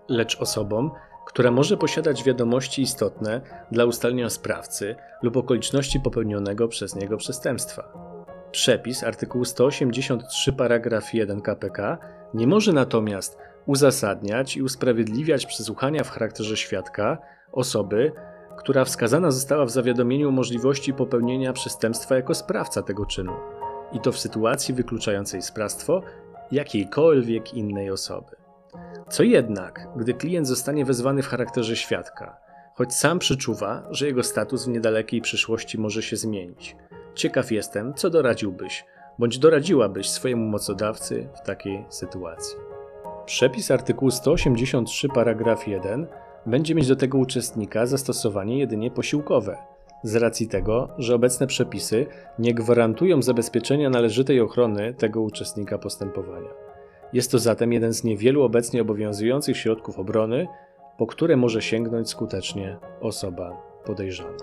lecz 0.10 0.42
osobom, 0.42 0.92
która 1.26 1.52
może 1.52 1.78
posiadać 1.78 2.24
wiadomości 2.24 2.82
istotne 2.82 3.42
dla 3.72 3.86
ustalenia 3.86 4.30
sprawcy 4.30 4.96
lub 5.22 5.38
okoliczności 5.38 6.00
popełnionego 6.00 6.68
przez 6.68 6.96
niego 6.96 7.18
przestępstwa. 7.18 7.94
Przepis 8.52 9.04
artykułu 9.04 9.46
183 9.46 10.54
paragraf 10.54 11.14
1 11.14 11.42
KPK 11.42 11.98
nie 12.34 12.48
może 12.48 12.74
natomiast 12.74 13.38
uzasadniać 13.66 14.58
i 14.58 14.64
usprawiedliwiać 14.64 15.46
przesłuchania 15.46 16.04
w 16.04 16.10
charakterze 16.10 16.58
świadka 16.58 17.18
osoby, 17.56 18.12
która 18.58 18.86
wskazana 18.86 19.32
została 19.32 19.66
w 19.66 19.70
zawiadomieniu 19.70 20.32
możliwości 20.32 20.94
popełnienia 20.94 21.54
przestępstwa 21.54 22.16
jako 22.16 22.34
sprawca 22.34 22.82
tego 22.82 23.06
czynu, 23.06 23.34
i 23.92 24.00
to 24.00 24.12
w 24.12 24.20
sytuacji 24.20 24.74
wykluczającej 24.74 25.42
sprawstwo 25.42 26.02
jakiejkolwiek 26.52 27.54
innej 27.54 27.92
osoby. 27.92 28.36
Co 29.10 29.24
jednak, 29.24 29.88
gdy 29.96 30.14
klient 30.14 30.48
zostanie 30.48 30.86
wezwany 30.86 31.24
w 31.24 31.28
charakterze 31.28 31.76
świadka, 31.76 32.38
choć 32.74 32.94
sam 32.94 33.20
przeczuwa, 33.20 33.88
że 33.90 34.06
jego 34.06 34.24
status 34.24 34.66
w 34.66 34.70
niedalekiej 34.70 35.22
przyszłości 35.22 35.78
może 35.78 36.02
się 36.02 36.16
zmienić? 36.18 36.76
Ciekaw 37.16 37.52
jestem, 37.52 37.94
co 37.94 38.10
doradziłbyś, 38.10 38.86
bądź 39.20 39.40
doradziłabyś 39.40 40.10
swojemu 40.10 40.46
mocodawcy 40.46 41.30
w 41.36 41.42
takiej 41.42 41.86
sytuacji. 41.90 42.58
Przepis 43.26 43.72
artykułu 43.72 44.12
183 44.12 45.10
paragraf 45.10 45.68
1 45.68 46.08
będzie 46.46 46.76
mieć 46.76 46.88
do 46.88 46.96
tego 46.96 47.18
uczestnika 47.18 47.86
zastosowanie 47.86 48.60
jedynie 48.60 48.92
posiłkowe, 48.92 49.58
z 50.04 50.16
racji 50.16 50.48
tego, 50.48 50.90
że 50.98 51.16
obecne 51.16 51.48
przepisy 51.48 52.06
nie 52.40 52.54
gwarantują 52.54 53.22
zabezpieczenia 53.22 53.90
należytej 53.90 54.42
ochrony 54.42 54.94
tego 54.94 55.22
uczestnika 55.22 55.78
postępowania. 55.78 56.50
Jest 57.14 57.32
to 57.32 57.40
zatem 57.40 57.74
jeden 57.74 57.94
z 57.94 58.04
niewielu 58.04 58.44
obecnie 58.44 58.82
obowiązujących 58.82 59.58
środków 59.58 60.00
obrony, 60.00 60.48
po 60.98 61.08
które 61.08 61.38
może 61.38 61.62
sięgnąć 61.62 62.10
skutecznie 62.10 62.78
osoba 63.02 63.62
podejrzana. 63.86 64.38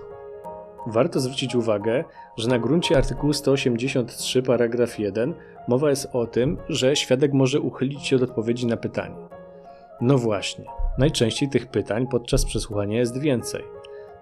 Warto 0.87 1.19
zwrócić 1.19 1.55
uwagę, 1.55 2.03
że 2.37 2.49
na 2.49 2.59
gruncie 2.59 2.97
artykułu 2.97 3.33
183 3.33 4.43
paragraf 4.43 4.99
1 4.99 5.33
mowa 5.67 5.89
jest 5.89 6.09
o 6.13 6.27
tym, 6.27 6.57
że 6.69 6.95
świadek 6.95 7.33
może 7.33 7.59
uchylić 7.59 8.07
się 8.07 8.15
od 8.15 8.21
odpowiedzi 8.21 8.67
na 8.67 8.77
pytanie. 8.77 9.22
No 10.01 10.17
właśnie, 10.17 10.65
najczęściej 10.97 11.49
tych 11.49 11.67
pytań 11.67 12.07
podczas 12.07 12.45
przesłuchania 12.45 12.99
jest 12.99 13.19
więcej. 13.19 13.63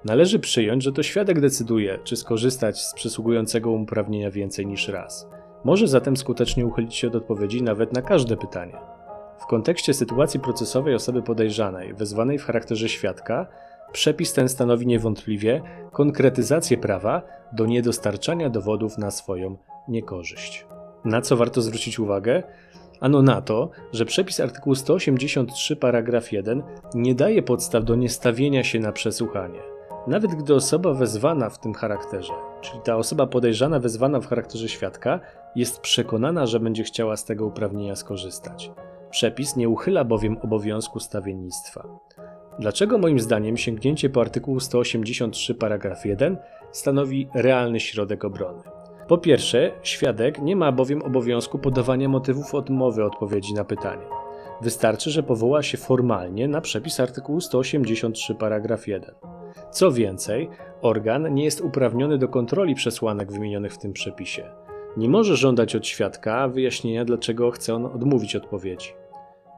Należy 0.05 0.39
przyjąć, 0.39 0.83
że 0.83 0.91
to 0.91 1.03
świadek 1.03 1.39
decyduje, 1.39 1.99
czy 2.03 2.15
skorzystać 2.15 2.81
z 2.81 2.93
przysługującego 2.93 3.71
uprawnienia 3.71 4.31
więcej 4.31 4.67
niż 4.67 4.87
raz. 4.87 5.27
Może 5.63 5.87
zatem 5.87 6.17
skutecznie 6.17 6.65
uchylić 6.65 6.95
się 6.95 7.07
od 7.07 7.15
odpowiedzi 7.15 7.63
nawet 7.63 7.93
na 7.93 8.01
każde 8.01 8.37
pytanie. 8.37 8.77
W 9.39 9.45
kontekście 9.45 9.93
sytuacji 9.93 10.39
procesowej 10.39 10.95
osoby 10.95 11.21
podejrzanej, 11.21 11.93
wezwanej 11.93 12.39
w 12.39 12.45
charakterze 12.45 12.89
świadka, 12.89 13.47
przepis 13.91 14.33
ten 14.33 14.49
stanowi 14.49 14.87
niewątpliwie 14.87 15.61
konkretyzację 15.91 16.77
prawa 16.77 17.21
do 17.53 17.65
niedostarczania 17.65 18.49
dowodów 18.49 18.97
na 18.97 19.11
swoją 19.11 19.57
niekorzyść. 19.87 20.65
Na 21.05 21.21
co 21.21 21.37
warto 21.37 21.61
zwrócić 21.61 21.99
uwagę? 21.99 22.43
Ano 23.01 23.21
na 23.21 23.41
to, 23.41 23.69
że 23.91 24.05
przepis 24.05 24.39
artykułu 24.39 24.75
183 24.75 25.75
paragraf 25.75 26.31
1 26.31 26.63
nie 26.95 27.15
daje 27.15 27.43
podstaw 27.43 27.83
do 27.83 27.95
niestawienia 27.95 28.63
się 28.63 28.79
na 28.79 28.91
przesłuchanie. 28.91 29.59
Nawet 30.07 30.31
gdy 30.31 30.55
osoba 30.55 30.93
wezwana 30.93 31.49
w 31.49 31.59
tym 31.59 31.73
charakterze, 31.73 32.33
czyli 32.61 32.79
ta 32.83 32.95
osoba 32.95 33.27
podejrzana 33.27 33.79
wezwana 33.79 34.19
w 34.19 34.27
charakterze 34.27 34.69
świadka, 34.69 35.19
jest 35.55 35.79
przekonana, 35.79 36.45
że 36.45 36.59
będzie 36.59 36.83
chciała 36.83 37.17
z 37.17 37.25
tego 37.25 37.45
uprawnienia 37.45 37.95
skorzystać. 37.95 38.71
Przepis 39.11 39.55
nie 39.55 39.69
uchyla 39.69 40.03
bowiem 40.03 40.37
obowiązku 40.37 40.99
stawiennictwa. 40.99 41.87
Dlaczego 42.59 42.97
moim 42.97 43.19
zdaniem 43.19 43.57
sięgnięcie 43.57 44.09
po 44.09 44.21
artykułu 44.21 44.59
183 44.59 45.55
paragraf 45.55 46.05
1 46.05 46.37
stanowi 46.71 47.27
realny 47.33 47.79
środek 47.79 48.25
obrony? 48.25 48.80
Po 49.11 49.17
pierwsze, 49.17 49.71
świadek 49.83 50.41
nie 50.41 50.55
ma 50.55 50.71
bowiem 50.71 51.01
obowiązku 51.01 51.59
podawania 51.59 52.09
motywów 52.09 52.55
odmowy 52.55 53.05
odpowiedzi 53.05 53.53
na 53.53 53.63
pytanie. 53.63 54.05
Wystarczy, 54.61 55.09
że 55.09 55.23
powoła 55.23 55.63
się 55.63 55.77
formalnie 55.77 56.47
na 56.47 56.61
przepis 56.61 56.99
artykułu 56.99 57.41
183 57.41 58.35
paragraf 58.35 58.87
1. 58.87 59.15
Co 59.71 59.91
więcej, 59.91 60.49
organ 60.81 61.33
nie 61.33 61.43
jest 61.43 61.61
uprawniony 61.61 62.17
do 62.17 62.27
kontroli 62.27 62.75
przesłanek 62.75 63.31
wymienionych 63.31 63.73
w 63.73 63.77
tym 63.77 63.93
przepisie. 63.93 64.43
Nie 64.97 65.09
może 65.09 65.35
żądać 65.35 65.75
od 65.75 65.87
świadka 65.87 66.47
wyjaśnienia, 66.47 67.05
dlaczego 67.05 67.51
chce 67.51 67.75
on 67.75 67.85
odmówić 67.85 68.35
odpowiedzi. 68.35 68.89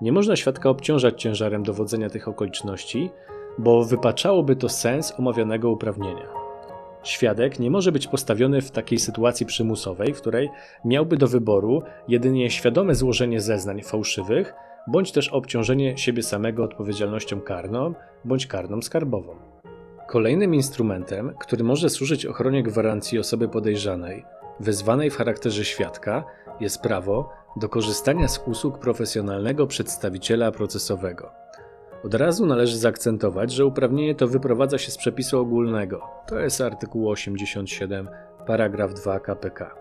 Nie 0.01 0.12
można 0.12 0.36
świadka 0.36 0.69
obciążać 0.69 1.22
ciężarem 1.22 1.63
dowodzenia 1.63 2.10
tych 2.10 2.27
okoliczności, 2.27 3.10
bo 3.57 3.83
wypaczałoby 3.83 4.55
to 4.55 4.69
sens 4.69 5.13
omawianego 5.19 5.69
uprawnienia. 5.69 6.42
Świadek 7.03 7.60
nie 7.60 7.72
może 7.72 7.91
być 7.91 8.07
postawiony 8.07 8.62
w 8.62 8.72
takiej 8.72 9.00
sytuacji 9.00 9.45
przymusowej, 9.45 10.13
w 10.13 10.22
której 10.22 10.50
miałby 10.86 11.17
do 11.17 11.27
wyboru 11.27 11.83
jedynie 12.07 12.50
świadome 12.50 12.95
złożenie 12.95 13.41
zeznań 13.41 13.81
fałszywych, 13.81 14.53
bądź 14.88 15.12
też 15.12 15.29
obciążenie 15.29 15.98
siebie 15.98 16.24
samego 16.24 16.63
odpowiedzialnością 16.63 17.41
karną 17.41 17.93
bądź 18.25 18.48
karną 18.48 18.81
skarbową. 18.81 19.36
Kolejnym 20.07 20.55
instrumentem, 20.55 21.33
który 21.39 21.63
może 21.63 21.89
służyć 21.89 22.25
ochronie 22.25 22.63
gwarancji 22.63 23.19
osoby 23.19 23.50
podejrzanej, 23.50 24.25
wezwanej 24.60 25.10
w 25.10 25.15
charakterze 25.15 25.65
świadka, 25.65 26.24
jest 26.60 26.81
prawo 26.81 27.29
do 27.55 27.69
korzystania 27.69 28.27
z 28.27 28.43
usług 28.48 28.79
profesjonalnego 28.79 29.67
przedstawiciela 29.67 30.51
procesowego. 30.51 31.31
Od 32.05 32.13
razu 32.13 32.45
należy 32.45 32.77
zaakcentować, 32.77 33.51
że 33.51 33.65
uprawnienie 33.65 34.15
to 34.15 34.27
wyprowadza 34.27 34.77
się 34.77 34.91
z 34.91 34.98
przepisu 34.98 35.39
ogólnego, 35.39 36.01
to 36.27 36.39
jest 36.39 36.62
artykuł 36.62 37.10
87, 37.10 38.10
paragraf 38.48 38.93
2 38.93 39.19
KPK, 39.19 39.75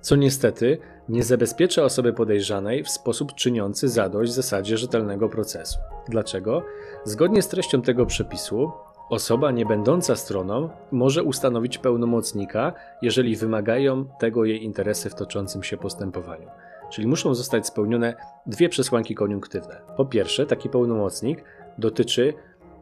co 0.00 0.16
niestety 0.16 0.78
nie 1.08 1.22
zabezpiecza 1.22 1.82
osoby 1.82 2.12
podejrzanej 2.12 2.84
w 2.84 2.88
sposób 2.88 3.34
czyniący 3.34 3.88
zadość 3.88 4.32
zasadzie 4.32 4.76
rzetelnego 4.76 5.28
procesu. 5.28 5.78
Dlaczego? 6.08 6.62
Zgodnie 7.04 7.42
z 7.42 7.48
treścią 7.48 7.82
tego 7.82 8.06
przepisu, 8.06 8.72
Osoba 9.10 9.50
nie 9.50 9.66
będąca 9.66 10.16
stroną 10.16 10.68
może 10.90 11.22
ustanowić 11.22 11.78
pełnomocnika, 11.78 12.72
jeżeli 13.02 13.36
wymagają 13.36 14.04
tego 14.18 14.44
jej 14.44 14.64
interesy 14.64 15.10
w 15.10 15.14
toczącym 15.14 15.62
się 15.62 15.76
postępowaniu. 15.76 16.48
Czyli 16.90 17.06
muszą 17.06 17.34
zostać 17.34 17.66
spełnione 17.66 18.14
dwie 18.46 18.68
przesłanki 18.68 19.14
koniunktywne. 19.14 19.80
Po 19.96 20.04
pierwsze, 20.04 20.46
taki 20.46 20.68
pełnomocnik 20.68 21.44
dotyczy 21.80 22.34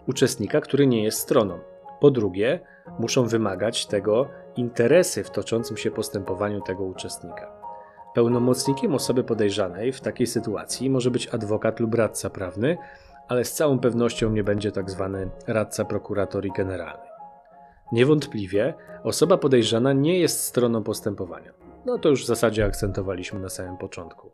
uczestnika, 0.07 0.61
który 0.61 0.87
nie 0.87 1.05
jest 1.05 1.19
stroną. 1.19 1.59
Po 2.01 2.11
drugie, 2.11 2.61
muszą 2.99 3.27
wymagać 3.27 3.87
tego 3.87 4.29
interesy 4.57 5.25
w 5.25 5.31
toczącym 5.31 5.77
się 5.77 5.91
postępowaniu 5.91 6.61
tego 6.61 6.85
uczestnika. 6.85 7.53
Pełnomocnikiem 8.15 8.95
osoby 8.95 9.25
podejrzanej 9.25 9.93
w 9.93 10.01
takiej 10.01 10.27
sytuacji 10.27 10.91
może 10.91 11.11
być 11.11 11.29
adwokat 11.29 11.81
lub 11.81 11.95
radca 11.95 12.31
prawny, 12.31 12.79
ale 13.29 13.45
z 13.45 13.53
całą 13.53 13.79
pewnością 13.79 14.31
nie 14.31 14.45
będzie 14.45 14.73
tak 14.73 14.91
zwany 14.91 15.31
radca 15.47 15.85
prokuratorii 15.85 16.53
generalnej. 16.57 17.09
Niewątpliwie 17.93 18.75
osoba 19.05 19.39
podejrzana 19.39 19.93
nie 19.93 20.19
jest 20.19 20.45
stroną 20.45 20.83
postępowania. 20.83 21.53
No 21.87 21.99
to 21.99 22.09
już 22.09 22.23
w 22.23 22.27
zasadzie 22.27 22.65
akcentowaliśmy 22.65 23.41
na 23.41 23.49
samym 23.49 23.77
początku. 23.77 24.31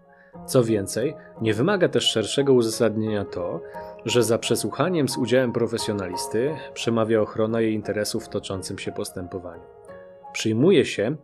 Co 0.47 0.65
więcej, 0.65 1.15
nie 1.41 1.55
wymaga 1.55 1.89
też 1.89 2.05
szerszego 2.05 2.53
uzasadnienia 2.53 3.25
to, 3.25 3.61
że 4.05 4.23
za 4.23 4.39
przesłuchaniem 4.39 5.09
z 5.09 5.17
udziałem 5.17 5.53
profesjonalisty 5.53 6.57
przemawia 6.75 7.21
ochrona 7.21 7.61
jej 7.61 7.75
interesów 7.75 8.25
w 8.25 8.29
toczącym 8.29 8.79
się 8.79 8.93
postępowaniu. 8.93 9.63
Przyjmuje 10.33 10.85
się, 10.85 11.17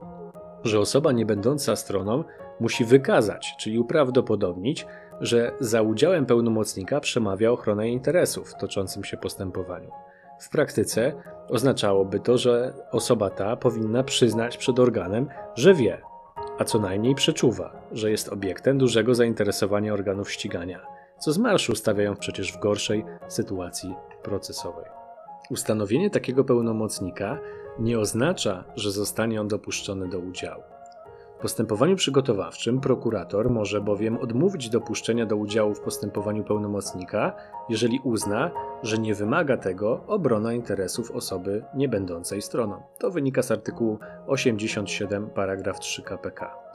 że 0.64 0.80
osoba 0.80 1.12
nie 1.12 1.26
będąca 1.26 1.76
stroną 1.76 2.24
musi 2.60 2.84
wykazać, 2.84 3.54
czyli 3.58 3.78
uprawdopodobnić, 3.78 4.86
że 5.20 5.52
za 5.60 5.82
udziałem 5.82 6.26
pełnomocnika 6.26 7.00
przemawia 7.00 7.50
ochrona 7.50 7.84
interesów 7.84 8.50
w 8.50 8.60
toczącym 8.60 9.04
się 9.04 9.16
postępowaniu. 9.16 9.90
W 10.40 10.50
praktyce 10.50 11.12
oznaczałoby 11.48 12.20
to, 12.20 12.38
że 12.38 12.74
osoba 12.90 13.30
ta 13.30 13.56
powinna 13.56 14.02
przyznać 14.02 14.56
przed 14.56 14.78
organem, 14.78 15.28
że 15.54 15.74
wie, 15.74 16.02
a 16.58 16.64
co 16.64 16.78
najmniej 16.78 17.14
przeczuwa, 17.14 17.82
że 17.92 18.10
jest 18.10 18.28
obiektem 18.28 18.78
dużego 18.78 19.14
zainteresowania 19.14 19.94
organów 19.94 20.32
ścigania, 20.32 20.99
co 21.20 21.32
z 21.32 21.38
marszu 21.38 21.74
stawiają 21.74 22.16
przecież 22.16 22.52
w 22.52 22.60
gorszej 22.60 23.04
sytuacji 23.28 23.94
procesowej. 24.22 24.84
Ustanowienie 25.50 26.10
takiego 26.10 26.44
pełnomocnika 26.44 27.38
nie 27.78 27.98
oznacza, 27.98 28.64
że 28.76 28.90
zostanie 28.90 29.40
on 29.40 29.48
dopuszczony 29.48 30.08
do 30.08 30.18
udziału. 30.18 30.62
W 31.38 31.42
postępowaniu 31.42 31.96
przygotowawczym 31.96 32.80
prokurator 32.80 33.50
może 33.50 33.80
bowiem 33.80 34.18
odmówić 34.18 34.68
dopuszczenia 34.68 35.26
do 35.26 35.36
udziału 35.36 35.74
w 35.74 35.80
postępowaniu 35.80 36.44
pełnomocnika, 36.44 37.36
jeżeli 37.68 38.00
uzna, 38.04 38.50
że 38.82 38.98
nie 38.98 39.14
wymaga 39.14 39.56
tego 39.56 40.04
obrona 40.06 40.52
interesów 40.52 41.10
osoby 41.10 41.64
nie 41.74 41.88
będącej 41.88 42.42
stroną. 42.42 42.82
To 42.98 43.10
wynika 43.10 43.42
z 43.42 43.50
artykułu 43.50 43.98
87 44.26 45.30
paragraf 45.30 45.80
3 45.80 46.02
KPK. 46.02 46.69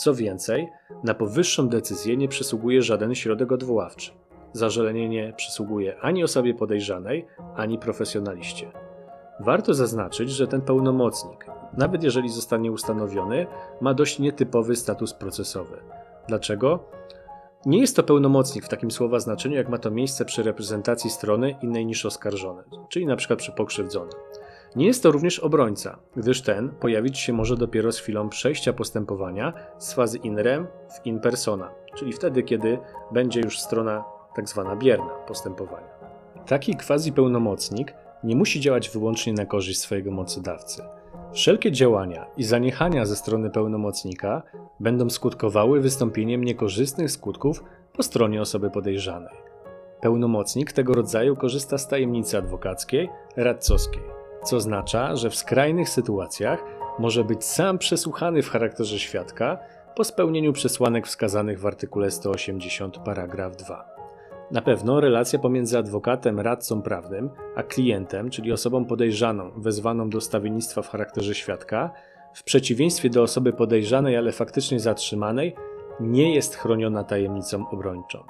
Co 0.00 0.14
więcej, 0.14 0.68
na 1.04 1.14
powyższą 1.14 1.68
decyzję 1.68 2.16
nie 2.16 2.28
przysługuje 2.28 2.82
żaden 2.82 3.14
środek 3.14 3.52
odwoławczy. 3.52 4.12
Zażalenie 4.52 5.08
nie 5.08 5.32
przysługuje 5.36 5.98
ani 6.00 6.24
osobie 6.24 6.54
podejrzanej, 6.54 7.26
ani 7.56 7.78
profesjonaliście. 7.78 8.72
Warto 9.40 9.74
zaznaczyć, 9.74 10.30
że 10.30 10.46
ten 10.46 10.60
pełnomocnik, 10.60 11.46
nawet 11.76 12.02
jeżeli 12.02 12.28
zostanie 12.28 12.72
ustanowiony, 12.72 13.46
ma 13.80 13.94
dość 13.94 14.18
nietypowy 14.18 14.76
status 14.76 15.14
procesowy. 15.14 15.76
Dlaczego? 16.28 16.78
Nie 17.66 17.78
jest 17.78 17.96
to 17.96 18.02
pełnomocnik 18.02 18.64
w 18.64 18.68
takim 18.68 18.90
słowa 18.90 19.18
znaczeniu, 19.18 19.56
jak 19.56 19.68
ma 19.68 19.78
to 19.78 19.90
miejsce 19.90 20.24
przy 20.24 20.42
reprezentacji 20.42 21.10
strony 21.10 21.54
innej 21.62 21.86
niż 21.86 22.06
oskarżony, 22.06 22.62
czyli 22.88 23.04
np. 23.04 23.36
przy 23.36 23.52
pokrzywdzonym. 23.52 24.14
Nie 24.76 24.86
jest 24.86 25.02
to 25.02 25.12
również 25.12 25.38
obrońca, 25.38 25.98
gdyż 26.16 26.42
ten 26.42 26.68
pojawić 26.68 27.18
się 27.18 27.32
może 27.32 27.56
dopiero 27.56 27.92
z 27.92 27.98
chwilą 27.98 28.28
przejścia 28.28 28.72
postępowania 28.72 29.52
z 29.78 29.92
fazy 29.92 30.18
in 30.18 30.38
rem 30.38 30.66
w 30.88 31.06
in 31.06 31.20
persona, 31.20 31.70
czyli 31.94 32.12
wtedy, 32.12 32.42
kiedy 32.42 32.78
będzie 33.12 33.40
już 33.40 33.60
strona 33.60 34.04
tak 34.34 34.48
zwana 34.48 34.76
bierna 34.76 35.10
postępowania. 35.26 35.90
Taki 36.46 36.76
quasi 36.76 37.12
pełnomocnik 37.12 37.94
nie 38.24 38.36
musi 38.36 38.60
działać 38.60 38.88
wyłącznie 38.90 39.32
na 39.32 39.46
korzyść 39.46 39.80
swojego 39.80 40.10
mocodawcy. 40.10 40.82
Wszelkie 41.32 41.72
działania 41.72 42.26
i 42.36 42.44
zaniechania 42.44 43.06
ze 43.06 43.16
strony 43.16 43.50
pełnomocnika 43.50 44.42
będą 44.80 45.10
skutkowały 45.10 45.80
wystąpieniem 45.80 46.44
niekorzystnych 46.44 47.10
skutków 47.10 47.64
po 47.92 48.02
stronie 48.02 48.40
osoby 48.40 48.70
podejrzanej. 48.70 49.34
Pełnomocnik 50.00 50.72
tego 50.72 50.94
rodzaju 50.94 51.36
korzysta 51.36 51.78
z 51.78 51.88
tajemnicy 51.88 52.38
adwokackiej, 52.38 53.08
radcowskiej, 53.36 54.19
co 54.44 54.56
oznacza, 54.56 55.16
że 55.16 55.30
w 55.30 55.34
skrajnych 55.36 55.88
sytuacjach 55.88 56.64
może 56.98 57.24
być 57.24 57.44
sam 57.44 57.78
przesłuchany 57.78 58.42
w 58.42 58.50
charakterze 58.50 58.98
świadka 58.98 59.58
po 59.96 60.04
spełnieniu 60.04 60.52
przesłanek 60.52 61.06
wskazanych 61.06 61.60
w 61.60 61.66
artykule 61.66 62.10
180 62.10 62.98
paragraf 62.98 63.56
2. 63.56 63.88
Na 64.50 64.62
pewno 64.62 65.00
relacja 65.00 65.38
pomiędzy 65.38 65.78
adwokatem, 65.78 66.40
radcą 66.40 66.82
prawnym, 66.82 67.30
a 67.56 67.62
klientem, 67.62 68.30
czyli 68.30 68.52
osobą 68.52 68.84
podejrzaną, 68.84 69.50
wezwaną 69.56 70.10
do 70.10 70.20
stawiennictwa 70.20 70.82
w 70.82 70.88
charakterze 70.88 71.34
świadka, 71.34 71.90
w 72.34 72.44
przeciwieństwie 72.44 73.10
do 73.10 73.22
osoby 73.22 73.52
podejrzanej, 73.52 74.16
ale 74.16 74.32
faktycznie 74.32 74.80
zatrzymanej, 74.80 75.54
nie 76.00 76.34
jest 76.34 76.56
chroniona 76.56 77.04
tajemnicą 77.04 77.70
obrończą. 77.70 78.24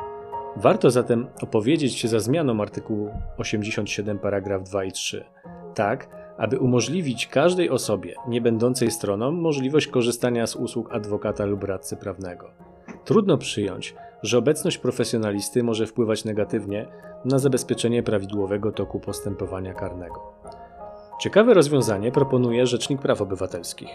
Warto 0.57 0.91
zatem 0.91 1.27
opowiedzieć 1.43 1.99
się 1.99 2.09
za 2.09 2.21
zmianą 2.21 2.63
artykułu 2.63 3.11
87 3.39 4.19
paragraf 4.19 4.63
2 4.63 4.85
i 4.85 4.93
3, 4.93 5.25
tak 5.75 6.09
aby 6.41 6.59
umożliwić 6.59 7.27
każdej 7.27 7.71
osobie 7.71 8.15
nie 8.29 8.41
będącej 8.41 8.91
stroną 8.91 9.33
możliwość 9.33 9.87
korzystania 9.87 10.47
z 10.47 10.57
usług 10.57 10.95
adwokata 10.95 11.45
lub 11.45 11.65
radcy 11.65 11.97
prawnego. 11.97 12.51
Trudno 13.05 13.39
przyjąć, 13.39 13.95
że 14.23 14.39
obecność 14.39 14.79
profesjonalisty 14.79 15.63
może 15.63 15.87
wpływać 15.87 16.25
negatywnie 16.25 16.87
na 17.25 17.39
zabezpieczenie 17.39 18.03
prawidłowego 18.03 18.73
toku 18.73 19.01
postępowania 19.01 19.75
karnego. 19.75 20.33
Ciekawe 21.21 21.55
rozwiązanie 21.55 22.13
proponuje 22.13 22.67
Rzecznik 22.67 23.01
Praw 23.01 23.21
Obywatelskich. 23.21 23.91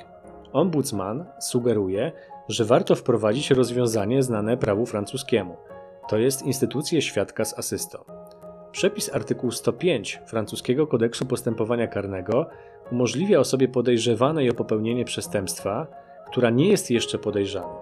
Ombudsman 0.53 1.25
sugeruje, 1.39 2.11
że 2.49 2.65
warto 2.65 2.95
wprowadzić 2.95 3.51
rozwiązanie 3.51 4.23
znane 4.23 4.57
prawu 4.57 4.85
francuskiemu, 4.85 5.55
to 6.09 6.17
jest 6.17 6.41
instytucję 6.41 7.01
świadka 7.01 7.45
z 7.45 7.59
asystą. 7.59 7.97
Przepis 8.75 9.13
artykułu 9.13 9.51
105 9.51 10.19
francuskiego 10.25 10.87
kodeksu 10.87 11.25
postępowania 11.25 11.87
karnego 11.87 12.45
umożliwia 12.91 13.39
osobie 13.39 13.67
podejrzewanej 13.67 14.49
o 14.49 14.53
popełnienie 14.53 15.05
przestępstwa, 15.05 15.87
która 16.27 16.49
nie 16.49 16.69
jest 16.69 16.91
jeszcze 16.91 17.17
podejrzana, 17.17 17.75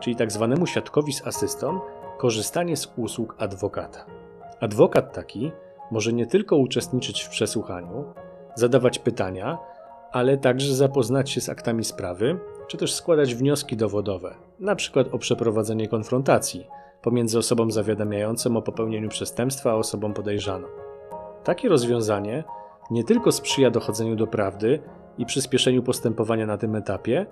czyli. 0.00 0.16
Tak 0.16 0.28
świadkowi 0.66 1.12
z 1.12 1.26
asystą, 1.26 1.80
korzystanie 2.18 2.76
z 2.76 2.92
usług 2.96 3.34
adwokata. 3.38 4.06
Adwokat 4.60 5.14
taki 5.14 5.52
może 5.90 6.12
nie 6.12 6.26
tylko 6.26 6.56
uczestniczyć 6.56 7.22
w 7.22 7.28
przesłuchaniu, 7.28 8.04
zadawać 8.54 8.98
pytania, 8.98 9.58
ale 10.12 10.36
także 10.36 10.74
zapoznać 10.74 11.30
się 11.30 11.40
z 11.40 11.48
aktami 11.48 11.84
sprawy, 11.84 12.38
czy 12.68 12.76
też 12.76 12.94
składać 12.94 13.34
wnioski 13.34 13.76
dowodowe, 13.76 14.34
np. 14.60 15.04
o 15.12 15.18
przeprowadzenie 15.18 15.88
konfrontacji 15.88 16.66
pomiędzy 17.02 17.38
osobą 17.38 17.70
zawiadamiającą 17.70 18.56
o 18.56 18.62
popełnieniu 18.62 19.08
przestępstwa 19.08 19.70
a 19.70 19.74
osobą 19.74 20.12
podejrzaną. 20.12 20.68
Takie 21.44 21.68
rozwiązanie 21.68 22.44
nie 22.90 23.04
tylko 23.04 23.32
sprzyja 23.32 23.70
dochodzeniu 23.70 24.16
do 24.16 24.26
prawdy 24.26 24.82
i 25.18 25.26
przyspieszeniu 25.26 25.82
postępowania 25.82 26.46
na 26.46 26.58
tym 26.58 26.76
etapie, 26.76 27.26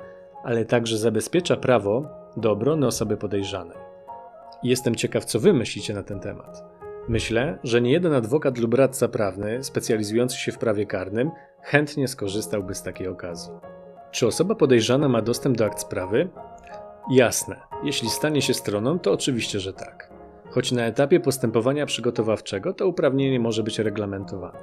ale 0.44 0.64
także 0.64 0.98
zabezpiecza 0.98 1.56
prawo 1.56 2.04
do 2.36 2.52
obrony 2.52 2.86
osoby 2.86 3.16
podejrzanej. 3.16 3.76
Jestem 4.62 4.94
ciekaw, 4.94 5.24
co 5.24 5.40
wy 5.40 5.52
myślicie 5.52 5.94
na 5.94 6.02
ten 6.02 6.20
temat. 6.20 6.64
Myślę, 7.08 7.58
że 7.64 7.80
nie 7.80 7.92
jeden 7.92 8.12
adwokat 8.12 8.58
lub 8.58 8.74
radca 8.74 9.08
prawny 9.08 9.64
specjalizujący 9.64 10.36
się 10.36 10.52
w 10.52 10.58
prawie 10.58 10.86
karnym 10.86 11.30
chętnie 11.62 12.08
skorzystałby 12.08 12.74
z 12.74 12.82
takiej 12.82 13.08
okazji. 13.08 13.52
Czy 14.10 14.26
osoba 14.26 14.54
podejrzana 14.54 15.08
ma 15.08 15.22
dostęp 15.22 15.56
do 15.56 15.64
akt 15.64 15.80
sprawy? 15.80 16.28
Jasne, 17.10 17.56
jeśli 17.82 18.10
stanie 18.10 18.42
się 18.42 18.54
stroną, 18.54 18.98
to 18.98 19.12
oczywiście, 19.12 19.60
że 19.60 19.72
tak. 19.72 20.10
Choć 20.50 20.72
na 20.72 20.82
etapie 20.82 21.20
postępowania 21.20 21.86
przygotowawczego 21.86 22.74
to 22.74 22.88
uprawnienie 22.88 23.40
może 23.40 23.62
być 23.62 23.78
reglamentowane. 23.78 24.58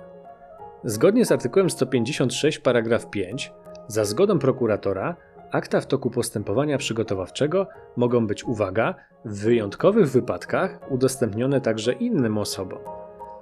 Zgodnie 0.83 1.25
z 1.25 1.31
artykułem 1.31 1.69
156 1.69 2.60
paragraf 2.60 3.10
5, 3.10 3.53
za 3.88 4.05
zgodą 4.05 4.39
prokuratora, 4.39 5.15
akta 5.51 5.81
w 5.81 5.86
toku 5.86 6.10
postępowania 6.10 6.77
przygotowawczego 6.77 7.67
mogą 7.95 8.27
być, 8.27 8.43
uwaga, 8.43 8.95
w 9.25 9.43
wyjątkowych 9.43 10.12
wypadkach 10.12 10.79
udostępnione 10.91 11.62
także 11.62 11.93
innym 11.93 12.38
osobom. 12.38 12.79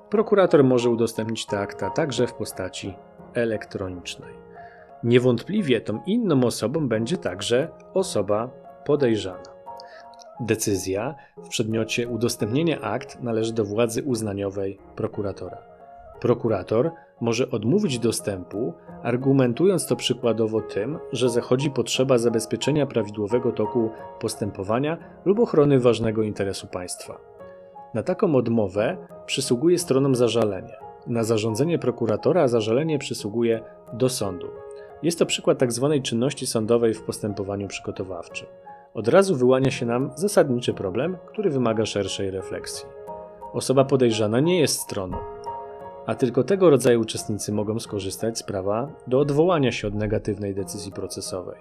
Prokurator 0.10 0.63
może 0.63 0.89
udostępnić 0.89 1.46
te 1.46 1.60
akta 1.60 1.89
także 1.89 2.28
w 2.28 2.34
postaci 2.34 2.96
elektronicznej. 3.34 4.34
Niewątpliwie 5.04 5.82
tą 5.82 6.02
inną 6.06 6.44
osobą 6.44 6.88
będzie 6.88 7.18
także 7.18 7.70
osoba 7.94 8.64
podejrzana. 8.86 9.56
Decyzja 10.39 11.15
w 11.38 11.48
przedmiocie 11.48 12.08
udostępnienia 12.08 12.82
akt 12.82 13.24
należy 13.24 13.54
do 13.54 13.65
władzy 13.65 14.04
uznaniowej 14.04 14.78
prokuratora. 14.95 15.58
Prokurator 16.19 16.91
może 17.21 17.52
odmówić 17.52 18.00
dostępu, 18.00 18.74
argumentując 19.04 19.88
to 19.88 19.95
przykładowo 19.95 20.62
tym, 20.62 21.00
że 21.12 21.30
zachodzi 21.30 21.71
potrzeba 21.71 22.17
zabezpieczenia 22.17 22.86
prawidłowego 22.86 23.52
toku 23.52 23.89
postępowania 24.19 24.98
lub 25.26 25.39
ochrony 25.39 25.80
ważnego 25.80 26.24
interesu 26.24 26.67
państwa. 26.67 27.17
Na 27.93 28.04
taką 28.04 28.36
odmowę 28.36 28.98
przysługuje 29.26 29.80
stronom 29.80 30.15
zażalenie. 30.15 30.74
Na 31.08 31.24
zarządzenie 31.24 31.80
prokuratora 31.80 32.48
zażalenie 32.48 33.00
przysługuje 33.00 33.63
do 33.93 34.10
sądu. 34.10 34.48
Jest 35.04 35.19
to 35.19 35.26
przykład 35.26 35.60
tzw. 35.60 35.91
Tak 35.93 36.04
czynności 36.04 36.48
sądowej 36.48 36.93
w 36.93 37.04
postępowaniu 37.04 37.67
przygotowawczym 37.67 38.48
od 38.96 39.08
razu 39.08 39.36
wyłania 39.36 39.72
się 39.72 39.86
nam 39.86 40.12
zasadniczy 40.16 40.74
problem, 40.74 41.18
który 41.28 41.50
wymaga 41.50 41.86
szerszej 41.86 42.32
refleksji. 42.32 42.86
Osoba 43.54 43.86
podejrzana 43.86 44.40
nie 44.40 44.60
jest 44.60 44.80
stroną, 44.80 45.18
a 46.06 46.16
tylko 46.16 46.44
tego 46.44 46.70
rodzaju 46.70 47.02
uczestnicy 47.02 47.52
mogą 47.52 47.80
skorzystać 47.80 48.38
z 48.38 48.44
prawa 48.44 48.88
do 49.08 49.20
odwołania 49.20 49.72
się 49.72 49.88
od 49.88 49.96
negatywnej 49.96 50.56
decyzji 50.56 50.92
procesowej. 50.92 51.60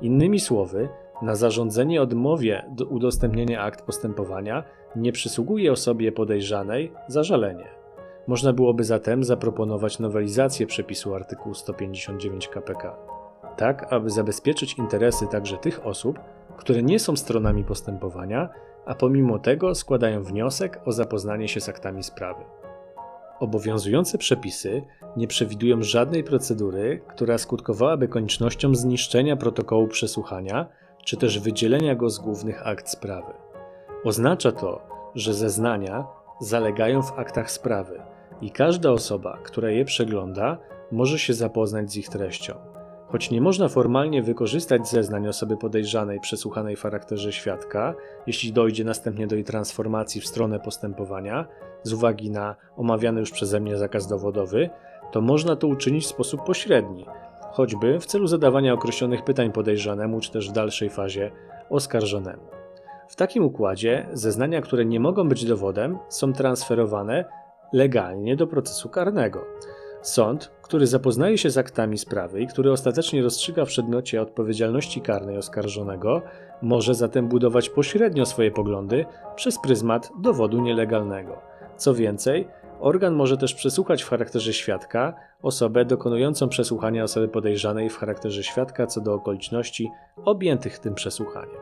Innymi 0.00 0.40
słowy, 0.40 0.88
na 1.22 1.34
zarządzenie 1.34 2.02
odmowie 2.02 2.64
do 2.70 2.84
udostępnienia 2.84 3.62
akt 3.62 3.82
postępowania 3.82 4.64
nie 4.96 5.12
przysługuje 5.12 5.72
osobie 5.72 6.12
podejrzanej 6.12 6.92
zażalenie. 7.08 7.68
Można 8.26 8.52
byłoby 8.52 8.84
zatem 8.84 9.24
zaproponować 9.24 9.98
nowelizację 9.98 10.66
przepisu 10.66 11.14
artykułu 11.14 11.54
159 11.54 12.48
KPK, 12.48 12.96
tak 13.56 13.92
aby 13.92 14.10
zabezpieczyć 14.10 14.78
interesy 14.78 15.26
także 15.26 15.56
tych 15.56 15.86
osób, 15.86 16.18
które 16.60 16.82
nie 16.82 16.98
są 16.98 17.16
stronami 17.16 17.64
postępowania, 17.64 18.48
a 18.86 18.94
pomimo 18.94 19.38
tego 19.38 19.74
składają 19.74 20.22
wniosek 20.22 20.80
o 20.84 20.92
zapoznanie 20.92 21.48
się 21.48 21.60
z 21.60 21.68
aktami 21.68 22.02
sprawy. 22.02 22.44
Obowiązujące 23.40 24.18
przepisy 24.18 24.82
nie 25.16 25.26
przewidują 25.26 25.82
żadnej 25.82 26.24
procedury, 26.24 27.00
która 27.08 27.38
skutkowałaby 27.38 28.08
koniecznością 28.08 28.74
zniszczenia 28.74 29.36
protokołu 29.36 29.88
przesłuchania 29.88 30.66
czy 31.04 31.16
też 31.16 31.38
wydzielenia 31.38 31.94
go 31.94 32.10
z 32.10 32.18
głównych 32.18 32.66
akt 32.66 32.88
sprawy. 32.88 33.32
Oznacza 34.04 34.52
to, 34.52 34.80
że 35.14 35.34
zeznania 35.34 36.06
zalegają 36.40 37.02
w 37.02 37.18
aktach 37.18 37.50
sprawy 37.50 38.00
i 38.40 38.50
każda 38.50 38.90
osoba, 38.90 39.38
która 39.42 39.70
je 39.70 39.84
przegląda, 39.84 40.58
może 40.92 41.18
się 41.18 41.34
zapoznać 41.34 41.92
z 41.92 41.96
ich 41.96 42.08
treścią. 42.08 42.69
Choć 43.12 43.30
nie 43.30 43.40
można 43.40 43.68
formalnie 43.68 44.22
wykorzystać 44.22 44.88
zeznań 44.88 45.28
osoby 45.28 45.56
podejrzanej 45.56 46.20
przesłuchanej 46.20 46.76
w 46.76 46.82
charakterze 46.82 47.32
świadka, 47.32 47.94
jeśli 48.26 48.52
dojdzie 48.52 48.84
następnie 48.84 49.26
do 49.26 49.34
jej 49.34 49.44
transformacji 49.44 50.20
w 50.20 50.26
stronę 50.26 50.60
postępowania, 50.60 51.46
z 51.82 51.92
uwagi 51.92 52.30
na 52.30 52.56
omawiany 52.76 53.20
już 53.20 53.30
przeze 53.30 53.60
mnie 53.60 53.76
zakaz 53.76 54.06
dowodowy, 54.06 54.70
to 55.12 55.20
można 55.20 55.56
to 55.56 55.66
uczynić 55.66 56.04
w 56.04 56.08
sposób 56.08 56.44
pośredni, 56.44 57.06
choćby 57.52 58.00
w 58.00 58.06
celu 58.06 58.26
zadawania 58.26 58.74
określonych 58.74 59.24
pytań 59.24 59.52
podejrzanemu, 59.52 60.20
czy 60.20 60.32
też 60.32 60.50
w 60.50 60.52
dalszej 60.52 60.90
fazie 60.90 61.30
oskarżonemu. 61.70 62.42
W 63.08 63.16
takim 63.16 63.44
układzie 63.44 64.06
zeznania, 64.12 64.60
które 64.60 64.84
nie 64.84 65.00
mogą 65.00 65.28
być 65.28 65.44
dowodem, 65.44 65.98
są 66.08 66.32
transferowane 66.32 67.24
legalnie 67.72 68.36
do 68.36 68.46
procesu 68.46 68.88
karnego. 68.88 69.44
Sąd, 70.02 70.50
który 70.62 70.86
zapoznaje 70.86 71.38
się 71.38 71.50
z 71.50 71.58
aktami 71.58 71.98
sprawy 71.98 72.40
i 72.40 72.46
który 72.46 72.72
ostatecznie 72.72 73.22
rozstrzyga 73.22 73.64
w 73.64 73.68
przedmiocie 73.68 74.22
odpowiedzialności 74.22 75.00
karnej 75.00 75.38
oskarżonego, 75.38 76.22
może 76.62 76.94
zatem 76.94 77.28
budować 77.28 77.68
pośrednio 77.68 78.26
swoje 78.26 78.50
poglądy 78.50 79.06
przez 79.36 79.58
pryzmat 79.58 80.12
dowodu 80.20 80.60
nielegalnego. 80.60 81.38
Co 81.76 81.94
więcej, 81.94 82.48
organ 82.80 83.14
może 83.14 83.36
też 83.36 83.54
przesłuchać 83.54 84.02
w 84.02 84.08
charakterze 84.08 84.52
świadka 84.52 85.14
osobę 85.42 85.84
dokonującą 85.84 86.48
przesłuchania 86.48 87.04
osoby 87.04 87.28
podejrzanej 87.28 87.90
w 87.90 87.96
charakterze 87.96 88.42
świadka 88.42 88.86
co 88.86 89.00
do 89.00 89.14
okoliczności 89.14 89.90
objętych 90.24 90.78
tym 90.78 90.94
przesłuchaniem. 90.94 91.60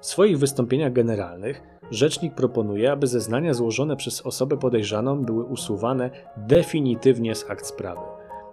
W 0.00 0.06
swoich 0.06 0.38
wystąpieniach 0.38 0.92
generalnych 0.92 1.62
rzecznik 1.90 2.34
proponuje, 2.34 2.92
aby 2.92 3.06
zeznania 3.06 3.54
złożone 3.54 3.96
przez 3.96 4.26
osobę 4.26 4.56
podejrzaną 4.56 5.24
były 5.24 5.44
usuwane 5.44 6.10
definitywnie 6.36 7.34
z 7.34 7.50
akt 7.50 7.66
sprawy. 7.66 8.00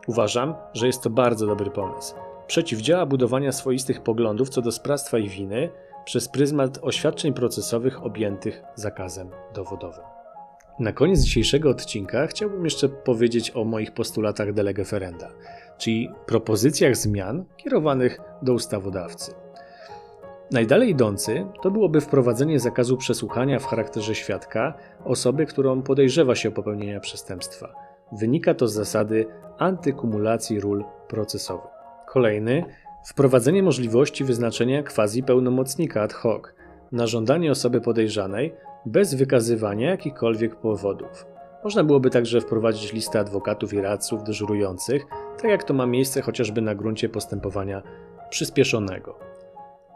Uważam, 0.08 0.54
że 0.74 0.88
jest 0.88 1.04
to 1.04 1.10
bardzo 1.10 1.48
dobry 1.48 1.72
pomysł. 1.72 2.16
Przeciwdziała 2.48 3.06
budowania 3.06 3.52
swoistych 3.52 4.04
poglądów 4.04 4.50
co 4.50 4.62
do 4.62 4.72
sprawstwa 4.72 5.18
i 5.18 5.30
winy 5.30 5.70
przez 6.06 6.30
pryzmat 6.30 6.80
oświadczeń 6.82 7.34
procesowych 7.34 8.04
objętych 8.04 8.64
zakazem 8.76 9.30
dowodowym. 9.54 10.04
Na 10.80 10.94
koniec 10.94 11.20
dzisiejszego 11.20 11.70
odcinka 11.70 12.28
chciałbym 12.28 12.64
jeszcze 12.64 12.90
powiedzieć 12.90 13.52
o 13.56 13.64
moich 13.64 13.94
postulatach 13.94 14.54
de 14.54 14.74
czyli 15.78 16.10
propozycjach 16.26 16.96
zmian 16.96 17.46
kierowanych 17.58 18.20
do 18.42 18.54
ustawodawcy. 18.54 19.47
Najdalej 20.52 20.90
idący 20.90 21.46
to 21.62 21.72
byłoby 21.72 22.02
wprowadzenie 22.02 22.60
zakazu 22.60 22.98
przesłuchania 22.98 23.60
w 23.60 23.66
charakterze 23.66 24.16
świadka 24.16 24.74
osoby, 25.06 25.46
którą 25.46 25.82
podejrzewa 25.82 26.36
się 26.36 26.52
popełnienia 26.52 27.00
przestępstwa. 27.00 27.74
Wynika 28.12 28.54
to 28.54 28.68
z 28.68 28.74
zasady 28.74 29.26
antykumulacji 29.58 30.60
ról 30.60 30.86
procesowych. 31.08 31.72
Kolejny 32.08 32.64
wprowadzenie 33.06 33.64
możliwości 33.64 34.24
wyznaczenia 34.24 34.84
quasi 34.84 35.24
pełnomocnika 35.24 36.02
ad 36.02 36.14
hoc 36.14 36.44
na 36.92 37.08
żądanie 37.08 37.52
osoby 37.52 37.82
podejrzanej 37.82 38.54
bez 38.86 39.14
wykazywania 39.14 39.90
jakichkolwiek 39.90 40.56
powodów. 40.56 41.26
Można 41.64 41.84
byłoby 41.84 42.10
także 42.10 42.42
wprowadzić 42.42 42.94
listę 42.94 43.20
adwokatów 43.20 43.74
i 43.74 43.82
radców 43.82 44.24
dyżurujących, 44.24 45.06
tak 45.42 45.52
jak 45.52 45.64
to 45.64 45.74
ma 45.74 45.86
miejsce 45.86 46.22
chociażby 46.22 46.62
na 46.62 46.76
gruncie 46.76 47.10
postępowania 47.10 47.82
przyspieszonego. 48.30 49.37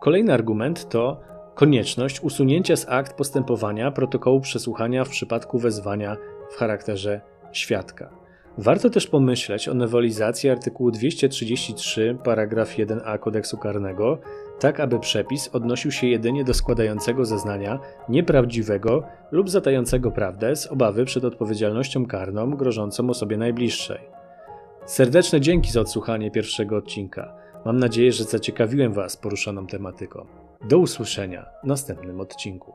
Kolejny 0.02 0.34
argument 0.34 0.90
to 0.90 1.20
konieczność 1.56 2.22
usunięcia 2.22 2.76
z 2.76 2.90
akt 2.90 3.14
postępowania 3.18 3.92
protokołu 3.92 4.42
przesłuchania 4.42 5.06
w 5.06 5.10
przypadku 5.10 5.60
wezwania 5.60 6.18
w 6.50 6.56
charakterze 6.56 7.22
świadka. 7.52 8.10
Warto 8.58 8.90
też 8.90 9.08
pomyśleć 9.08 9.68
o 9.70 9.74
nowelizacji 9.74 10.50
artykułu 10.50 10.92
233 10.92 12.18
paragraf 12.24 12.70
1a 12.70 13.20
kodeksu 13.20 13.58
karnego, 13.58 14.18
tak 14.60 14.80
aby 14.80 15.00
przepis 15.00 15.50
odnosił 15.54 15.92
się 15.92 16.08
jedynie 16.08 16.44
do 16.44 16.54
składającego 16.54 17.26
zeznania 17.26 17.80
nieprawdziwego 18.10 19.04
lub 19.32 19.50
zatającego 19.50 20.12
prawdę 20.12 20.56
z 20.56 20.68
obawy 20.68 21.06
przed 21.06 21.26
odpowiedzialnością 21.26 22.06
karną 22.06 22.52
grożącą 22.52 23.10
osobie 23.10 23.38
najbliższej. 23.38 24.00
Serdeczne 24.86 25.42
dzięki 25.42 25.72
za 25.72 25.82
odsłuchanie 25.82 26.32
pierwszego 26.32 26.78
odcinka. 26.78 27.42
Mam 27.66 27.80
nadzieję, 27.80 28.12
że 28.12 28.24
zaciekawiłem 28.24 28.94
Was 28.94 29.18
poruszoną 29.18 29.68
tematyką. 29.68 30.26
Do 30.70 30.78
usłyszenia 30.78 31.46
w 31.64 31.68
następnym 31.68 32.22
odcinku. 32.22 32.74